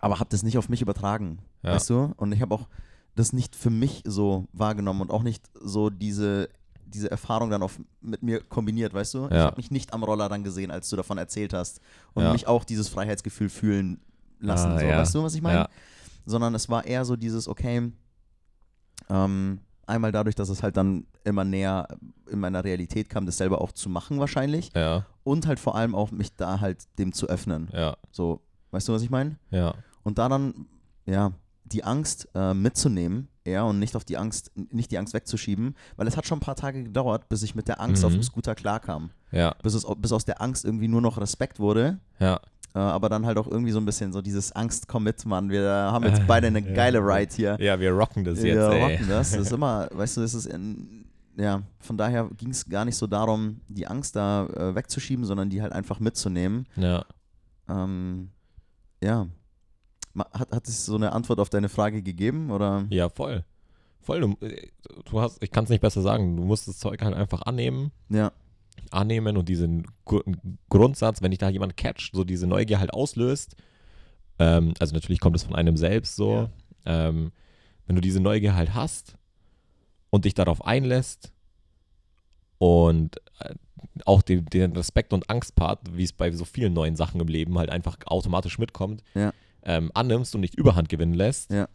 [0.01, 1.73] aber habe das nicht auf mich übertragen, Ja.
[1.73, 2.13] weißt du?
[2.17, 2.69] Und ich habe auch
[3.15, 6.49] das nicht für mich so wahrgenommen und auch nicht so diese,
[6.85, 9.27] diese Erfahrung dann auf, mit mir kombiniert, weißt du?
[9.27, 9.45] Ich Ja.
[9.47, 11.81] habe mich nicht am Roller dann gesehen, als du davon erzählt hast
[12.13, 12.33] und Ja.
[12.33, 14.01] mich auch dieses Freiheitsgefühl fühlen
[14.45, 14.99] lassen, Ah, so, ja.
[14.99, 15.59] weißt du, was ich meine?
[15.61, 15.69] Ja.
[16.27, 17.93] sondern es war eher so dieses, okay,
[19.09, 21.87] ähm, einmal dadurch, dass es halt dann immer näher
[22.31, 25.07] in meiner Realität kam, das selber auch zu machen wahrscheinlich Ja.
[25.25, 27.69] und halt vor allem auch mich da halt dem zu öffnen.
[27.73, 27.97] Ja.
[28.11, 28.41] So,
[28.71, 29.37] weißt du, was ich meine?
[29.51, 29.75] Ja.
[30.03, 30.67] Und da dann,
[31.07, 31.33] ja,
[31.65, 36.07] die Angst äh, mitzunehmen eher und nicht auf die Angst, nicht die Angst wegzuschieben, weil
[36.07, 38.17] es hat schon ein paar Tage gedauert, bis ich mit der Angst auf Mhm.
[38.19, 39.11] dem Scooter klarkam.
[39.33, 42.41] Ja, Bis, es, bis aus der Angst irgendwie nur noch Respekt wurde, ja.
[42.75, 45.49] Äh, aber dann halt auch irgendwie so ein bisschen so dieses Angst, komm mit, Mann,
[45.49, 47.57] wir haben jetzt beide eine geile Ride hier.
[47.61, 48.83] Ja, wir rocken das jetzt, wir ey.
[48.83, 49.31] rocken das.
[49.31, 51.07] Das ist immer, weißt du, das ist in,
[51.37, 55.51] ja, von daher ging es gar nicht so darum, die Angst da äh, wegzuschieben, sondern
[55.51, 56.67] die halt einfach mitzunehmen.
[56.77, 57.05] Ja.
[57.69, 58.31] Ähm,
[59.03, 59.27] ja.
[60.33, 62.51] Hat, hat es so eine Antwort auf deine Frage gegeben?
[62.51, 62.87] Oder?
[62.91, 63.45] ja, voll.
[64.01, 64.21] Voll.
[64.21, 64.69] Du, äh,
[65.11, 67.91] du hast, ich kann es nicht besser sagen, du musst das Zeug halt einfach annehmen,
[68.09, 68.33] Ja,
[68.91, 70.23] annehmen und diesen Gru-
[70.69, 73.57] Grundsatz, wenn dich da jemand catcht, so diese Neugier halt auslöst,
[74.39, 76.49] ähm, also natürlich kommt es von einem selbst so,
[76.87, 77.33] ähm,
[77.87, 79.17] wenn du diese Neugier halt hast
[80.11, 81.33] und dich darauf einlässt
[82.59, 83.55] und äh,
[84.07, 87.59] auch den, den Respekt und Angstpart, wie es bei so vielen neuen Sachen im Leben
[87.59, 89.33] halt einfach automatisch mitkommt, Ja.
[89.63, 91.69] ähm, annimmst und nicht Überhand gewinnen lässt, Ja.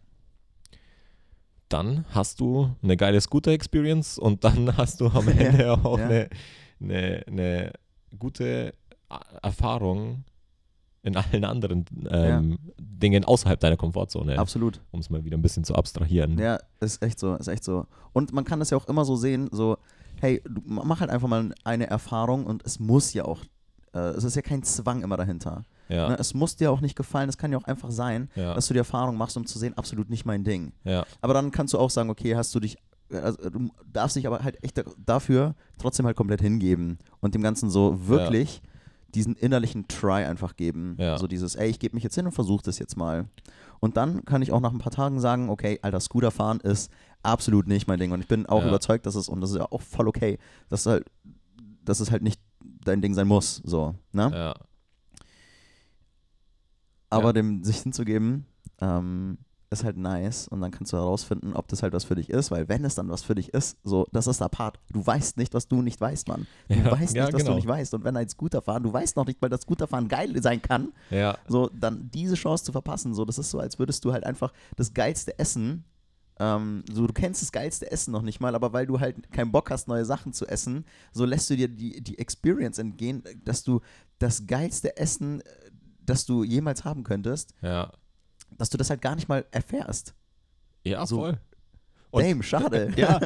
[1.68, 6.04] dann hast du eine geile Scooter-Experience und dann hast du am Ja, Ende auch ja.
[6.06, 6.28] eine,
[6.80, 7.72] eine, eine
[8.18, 8.74] gute
[9.42, 10.24] Erfahrung
[11.02, 14.80] in allen anderen ähm, Dingen außerhalb deiner Komfortzone, absolut.
[14.90, 16.38] um es mal wieder ein bisschen zu abstrahieren.
[16.38, 17.86] Ja, ist echt so, ist echt so.
[18.12, 19.78] Und man kann das ja auch immer so sehen, so,
[20.20, 23.42] hey, du, mach halt einfach mal eine Erfahrung und es muss ja auch,
[23.94, 25.64] äh, es ist ja kein Zwang immer dahinter.
[25.88, 26.16] Ja, Ne?
[26.18, 28.74] Es muss dir auch nicht gefallen, es kann ja auch einfach sein, ja, dass du
[28.74, 30.72] die Erfahrung machst, um zu sehen, absolut nicht mein Ding.
[30.84, 32.76] ja, Aber dann kannst du auch sagen, okay, hast du dich,
[33.12, 37.42] also du darfst dich aber halt echt da- dafür trotzdem halt komplett hingeben und dem
[37.42, 38.62] Ganzen so wirklich
[39.14, 40.96] diesen innerlichen Try einfach geben.
[40.98, 41.18] Ja.
[41.18, 43.26] So dieses, ey, ich gebe mich jetzt hin und versuche das jetzt mal.
[43.80, 46.92] Und dann kann ich auch nach ein paar Tagen sagen, okay, alter, Scooter fahren ist
[47.24, 48.12] absolut nicht mein Ding.
[48.12, 48.68] Und ich bin auch Ja.
[48.68, 50.38] überzeugt, dass es, und das ist ja auch voll okay,
[50.68, 51.10] dass, halt,
[51.84, 52.40] dass es halt nicht
[52.84, 53.60] dein Ding sein muss.
[53.64, 54.30] So, ne?
[54.32, 54.54] ja,
[57.10, 57.32] Aber Ja.
[57.32, 58.46] dem sich hinzugeben,
[58.80, 59.38] ähm,
[59.72, 62.50] ist halt nice und dann kannst du herausfinden, ob das halt was für dich ist,
[62.50, 64.80] weil wenn es dann was für dich ist, so, das ist der Part.
[64.90, 66.46] Du weißt nicht, was du nicht weißt, Mann.
[66.68, 67.52] Du Ja, weißt ja, nicht, was genau.
[67.52, 67.94] du nicht weißt.
[67.94, 71.38] Und wenn ein Scooterfahren, du weißt noch nicht, weil das Scooterfahren geil sein kann, ja,
[71.46, 74.52] so, dann diese Chance zu verpassen, so, das ist so, als würdest du halt einfach
[74.76, 75.84] das geilste Essen,
[76.40, 79.52] ähm, so, du kennst das geilste Essen noch nicht mal, aber weil du halt keinen
[79.52, 83.62] Bock hast, neue Sachen zu essen, so lässt du dir die, die Experience entgehen, dass
[83.62, 83.82] du
[84.18, 85.44] das geilste Essen, äh,
[86.04, 87.92] das du jemals haben könntest, ja.
[88.58, 90.14] Dass du das halt gar nicht mal erfährst.
[90.84, 91.18] Ja, So.
[91.18, 91.38] voll.
[92.12, 92.92] Und- Damn, schade.
[92.96, 93.20] Ja,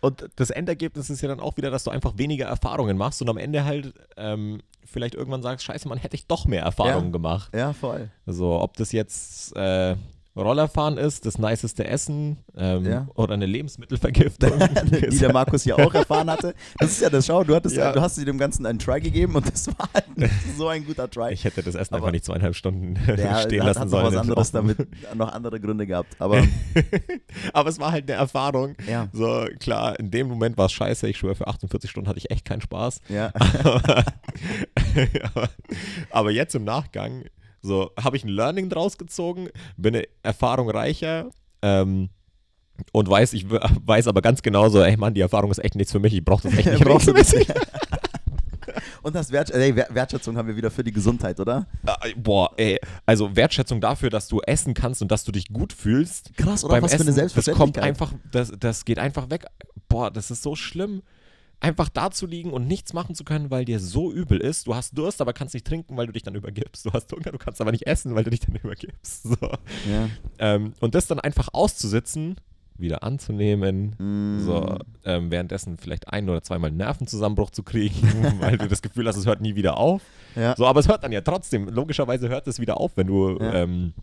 [0.00, 3.28] und das Endergebnis ist ja dann auch wieder, dass du einfach weniger Erfahrungen machst und
[3.28, 7.12] am Ende halt ähm, vielleicht irgendwann sagst, scheiße, man hätte ich doch mehr Erfahrungen Ja.
[7.12, 7.54] gemacht.
[7.54, 8.10] Ja, voll.
[8.26, 9.94] Also ob das jetzt äh,
[10.38, 13.08] Rollerfahren ist, das niceste Essen ähm, Ja.
[13.14, 14.52] oder eine Lebensmittelvergiftung.
[15.10, 16.54] die der Markus ja auch erfahren hatte.
[16.78, 17.86] Das ist ja das Schau, du hattest ja.
[17.86, 17.92] Ja.
[17.92, 20.04] du hast dir dem Ganzen einen Try gegeben und das war halt
[20.56, 21.32] so ein guter Try.
[21.32, 24.04] ich hätte das Essen Aber- einfach nicht zweieinhalb Stunden Der stehen lassen hat noch sollen.
[24.06, 24.76] was im anderes Ofen.
[24.76, 26.14] damit, noch andere Gründe gehabt.
[26.20, 26.42] Aber
[27.52, 28.76] Aber es war halt eine Erfahrung.
[28.88, 31.08] ja, So, klar, in dem Moment war es scheiße.
[31.08, 33.00] Ich schwöre, für 48 Stunden hatte ich echt keinen Spaß.
[33.08, 33.32] ja,
[35.34, 35.48] aber,
[36.10, 37.24] aber jetzt im Nachgang,
[37.62, 41.30] so habe ich ein Learning draus gezogen, bin eine Erfahrung reicher
[41.62, 42.08] ähm,
[42.92, 45.92] und weiß, ich weiß aber ganz genau so, ey Mann, die Erfahrung ist echt nichts
[45.92, 47.48] für mich, ich brauche das echt nicht regelmäßig.
[49.02, 51.66] Und das Wert, ey, Wer- Wertschätzung haben wir wieder für die Gesundheit, oder?
[52.02, 55.72] Äh, Boah, ey, also Wertschätzung dafür, dass du essen kannst und dass du dich gut
[55.72, 56.36] fühlst.
[56.36, 57.74] Krass, oder beim was für eine Essen, das Selbstverständlichkeit.
[57.74, 59.46] kommt einfach, das, das geht einfach weg.
[59.88, 61.02] Boah, das ist so schlimm.
[61.60, 64.68] Einfach da zu liegen und nichts machen zu können, weil dir so übel ist.
[64.68, 66.86] Du hast Durst, aber kannst nicht trinken, weil du dich dann übergibst.
[66.86, 69.24] Du hast Hunger, du kannst aber nicht essen, weil du dich dann übergibst.
[69.28, 69.36] So.
[69.90, 70.08] Ja.
[70.38, 72.36] Ähm, und das dann einfach auszusitzen,
[72.76, 74.38] wieder anzunehmen, Mm.
[74.38, 77.96] so ähm, währenddessen vielleicht ein oder zweimal Nervenzusammenbruch zu kriegen,
[78.40, 80.00] weil du das Gefühl hast, es hört nie wieder auf.
[80.36, 80.54] Ja.
[80.56, 81.68] So, aber es hört dann ja trotzdem.
[81.68, 83.54] Logischerweise hört es wieder auf, wenn du Ja.
[83.54, 83.94] ähm,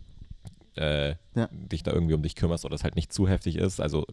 [0.76, 1.48] äh, Ja.
[1.50, 3.80] dich da irgendwie um dich kümmerst oder es halt nicht zu heftig ist.
[3.80, 4.04] Also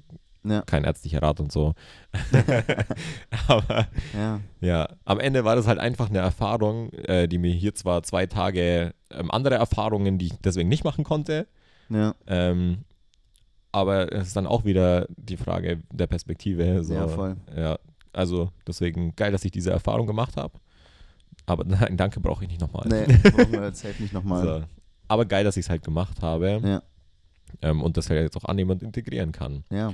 [0.45, 0.61] Ja.
[0.63, 1.73] kein ärztlicher Rat und so.
[3.47, 4.39] aber ja.
[4.61, 8.25] ja, am Ende war das halt einfach eine Erfahrung, äh, die mir hier zwar zwei
[8.25, 11.47] Tage ähm, andere Erfahrungen, die ich deswegen nicht machen konnte,
[11.89, 12.13] Ja.
[12.27, 12.83] ähm,
[13.71, 16.83] aber es ist dann auch wieder die Frage der Perspektive.
[16.83, 17.37] So, Ja, voll.
[17.55, 17.79] Ja,
[18.11, 20.59] also deswegen geil, dass ich diese Erfahrung gemacht habe.
[21.45, 22.87] Aber nein, danke brauche ich nicht nochmal.
[22.87, 24.43] Nee, brauchen wir jetzt safe nicht nochmal.
[24.45, 24.63] So.
[25.07, 26.81] Aber geil, dass ich es halt gemacht habe Ja.
[27.61, 29.63] ähm, und das halt jetzt auch annehmen und integrieren kann.
[29.71, 29.93] Ja.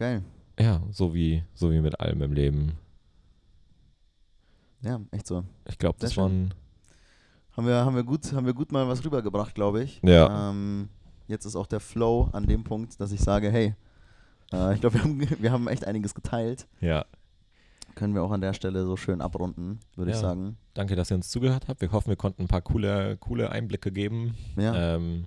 [0.00, 0.22] Geil.
[0.58, 2.72] Ja, so wie, so wie mit allem im Leben.
[4.80, 5.44] Ja, echt so.
[5.68, 6.22] Ich glaube, das schön.
[6.24, 6.54] waren.
[7.54, 10.00] Haben wir, haben wir, gut, haben wir gut mal was rübergebracht, glaube ich.
[10.02, 10.48] Ja.
[10.48, 10.88] Ähm,
[11.28, 13.74] jetzt ist auch der Flow an dem Punkt, dass ich sage, hey,
[14.54, 16.66] äh, ich glaube, wir haben, wir haben echt einiges geteilt.
[16.80, 17.04] Ja,
[17.94, 20.22] Können wir auch an der Stelle so schön abrunden, würde ich Ja.
[20.22, 20.56] sagen.
[20.72, 21.82] danke, dass ihr uns zugehört habt.
[21.82, 24.34] Wir hoffen, wir konnten ein paar coole, coole Einblicke geben.
[24.56, 24.94] Ja.
[24.96, 25.26] Ähm,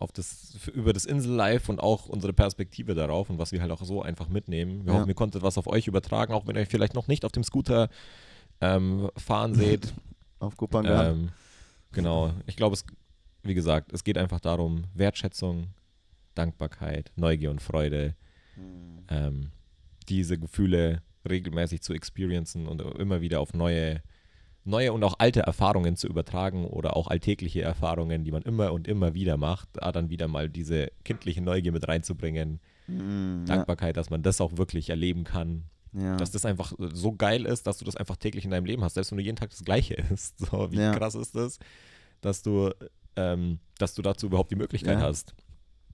[0.00, 3.82] auf das, über das Insel-Life und auch unsere Perspektive darauf und was wir halt auch
[3.84, 4.84] so einfach mitnehmen.
[4.86, 4.98] Wir Ja.
[4.98, 7.32] hoffen, ihr konntet was auf euch übertragen, auch wenn ihr euch vielleicht noch nicht auf
[7.32, 7.88] dem Scooter
[8.60, 9.92] ähm, fahren seht.
[10.38, 11.06] Auf Kupangan.
[11.10, 11.28] ähm,
[11.92, 12.32] genau.
[12.46, 12.84] Ich glaube, es,
[13.42, 15.68] wie gesagt, es geht einfach darum, Wertschätzung,
[16.34, 18.14] Dankbarkeit, Neugier und Freude,
[18.54, 19.04] Hm.
[19.08, 19.50] ähm,
[20.08, 24.02] diese Gefühle regelmäßig zu experiencen und immer wieder auf neue,
[24.64, 28.86] neue und auch alte Erfahrungen zu übertragen oder auch alltägliche Erfahrungen, die man immer und
[28.88, 34.10] immer wieder macht, da dann wieder mal diese kindliche Neugier mit reinzubringen, Mm, Dankbarkeit, dass
[34.10, 36.02] man das auch wirklich erleben kann, ja.
[36.02, 36.16] ja.
[36.16, 38.94] dass das einfach so geil ist, dass du das einfach täglich in deinem Leben hast,
[38.94, 40.38] selbst wenn du jeden Tag das Gleiche isst.
[40.40, 40.92] So, wie Ja.
[40.92, 41.58] krass ist das,
[42.20, 42.70] dass du,
[43.16, 45.06] ähm, dass du dazu überhaupt die Möglichkeit Ja.
[45.06, 45.34] hast.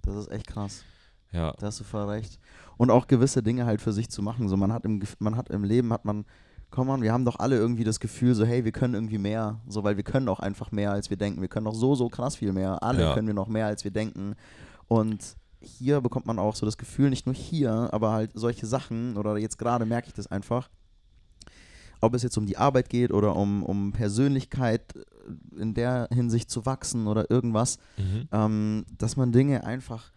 [0.03, 0.85] Das ist echt krass.
[1.33, 2.39] Ja, Da hast du voll recht.
[2.79, 4.49] Und auch gewisse Dinge halt für sich zu machen.
[4.49, 6.25] So, man hat im, man hat im Leben, hat man,
[6.71, 9.61] komm on, wir haben doch alle irgendwie das Gefühl, so, hey, wir können irgendwie mehr.
[9.69, 11.41] So, weil wir können auch einfach mehr, als wir denken.
[11.41, 12.83] Wir können doch so, so krass viel mehr.
[12.83, 13.15] Alle Ja.
[13.15, 14.35] können wir noch mehr, als wir denken.
[14.89, 19.17] Und hier bekommt man auch so das Gefühl, nicht nur hier, aber halt solche Sachen,
[19.17, 20.69] oder jetzt gerade merke ich das einfach,
[22.01, 24.83] ob es jetzt um die Arbeit geht oder um, um Persönlichkeit
[25.59, 28.29] in der Hinsicht zu wachsen oder irgendwas, mhm.
[28.33, 30.13] ähm, dass man Dinge einfach,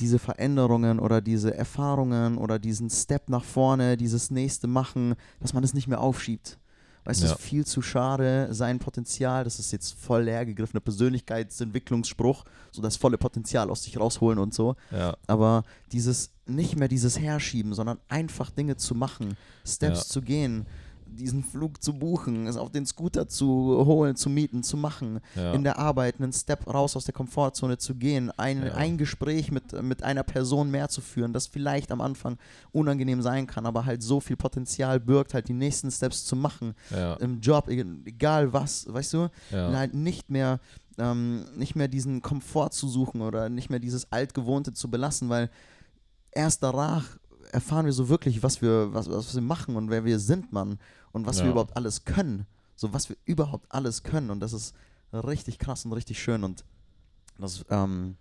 [0.00, 5.62] diese Veränderungen oder diese Erfahrungen oder diesen Step nach vorne, dieses nächste Machen, dass man
[5.64, 6.58] es nicht mehr aufschiebt.
[7.06, 7.36] Weißt du, es Ja.
[7.36, 12.96] ist viel zu schade, sein Potenzial, das ist jetzt voll leer gegriffener Persönlichkeitsentwicklungsspruch, so das
[12.96, 14.74] volle Potenzial aus sich rausholen und so.
[14.90, 19.36] ja, Aber dieses, nicht mehr dieses Herschieben, sondern einfach Dinge zu machen,
[19.66, 20.12] Steps Ja.
[20.12, 20.66] zu gehen,
[21.14, 23.46] diesen Flug zu buchen, es auf den Scooter zu
[23.86, 25.52] holen, zu mieten, zu machen, ja.
[25.52, 28.74] in der Arbeit einen Step raus aus der Komfortzone zu gehen, ein, Ja.
[28.74, 32.38] ein Gespräch mit, mit einer Person mehr zu führen, das vielleicht am Anfang
[32.72, 36.74] unangenehm sein kann, aber halt so viel Potenzial birgt, halt die nächsten Steps zu machen,
[36.90, 40.60] ja, im Job, e- egal was, weißt du, halt nicht mehr,
[40.98, 45.50] ähm, nicht mehr diesen Komfort zu suchen oder nicht mehr dieses Altgewohnte zu belassen, weil
[46.30, 47.04] erst danach
[47.54, 50.78] erfahren wir so wirklich, was wir, was, was wir machen und wer wir sind, Mann.
[51.12, 51.50] Und was wir Ja.
[51.52, 52.46] überhaupt alles können.
[52.76, 54.30] So was wir überhaupt alles können.
[54.30, 54.74] Und das ist
[55.12, 56.42] richtig krass und richtig schön.
[56.44, 56.64] Und
[57.38, 58.16] das, ähm,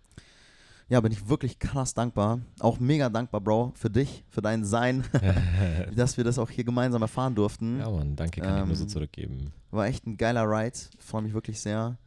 [0.89, 2.39] ja, bin ich wirklich krass dankbar.
[2.59, 5.03] Auch mega dankbar, Bro, für dich, für dein Sein,
[5.95, 7.79] dass wir das auch hier gemeinsam erfahren durften.
[7.79, 9.51] ja, Mann, danke, kann ich nur so Ähm, zurückgeben.
[9.71, 10.77] War echt ein geiler Ride.
[10.99, 11.97] Freue mich wirklich sehr.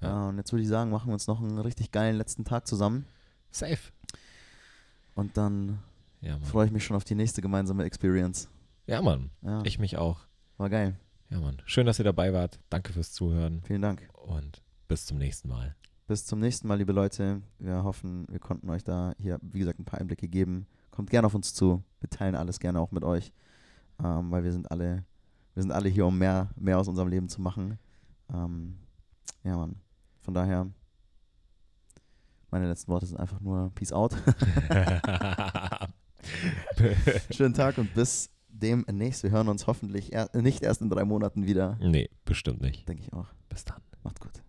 [0.00, 0.08] Ja.
[0.08, 0.28] Ja.
[0.28, 3.06] und jetzt würde ich sagen, machen wir uns noch einen richtig geilen letzten Tag zusammen.
[3.52, 3.78] Safe.
[5.14, 5.78] Und dann
[6.24, 8.48] Ja, freue ich mich schon auf die nächste gemeinsame Experience.
[8.86, 9.30] Ja, Mann.
[9.42, 10.20] Ja, Ich mich auch.
[10.56, 10.98] war geil.
[11.30, 11.60] Ja, Mann.
[11.66, 12.58] Schön, dass ihr dabei wart.
[12.70, 14.08] Danke fürs Zuhören Vielen Dank.
[14.14, 15.74] und bis zum nächsten Mal.
[16.06, 17.42] Bis zum nächsten Mal, liebe Leute.
[17.58, 20.66] Wir hoffen, wir konnten euch da hier, wie gesagt, ein paar Einblicke geben.
[20.90, 21.82] Kommt gerne auf uns zu.
[22.00, 23.32] Wir teilen alles gerne auch mit euch.
[24.02, 25.04] Ähm, weil wir sind alle,
[25.54, 27.78] wir sind alle hier, um mehr, mehr aus unserem Leben zu machen.
[28.32, 28.78] Ähm,
[29.44, 29.76] ja, Mann.
[30.22, 30.66] Von daher,
[32.50, 34.12] meine letzten Worte sind einfach nur Peace out.
[37.30, 39.22] Schönen Tag und bis demnächst.
[39.22, 41.78] Wir hören uns hoffentlich er nicht erst in drei Monaten wieder.
[41.80, 42.88] nee, bestimmt nicht.
[42.88, 43.26] Denke ich auch.
[43.48, 43.80] Bis dann.
[44.02, 44.43] Macht gut.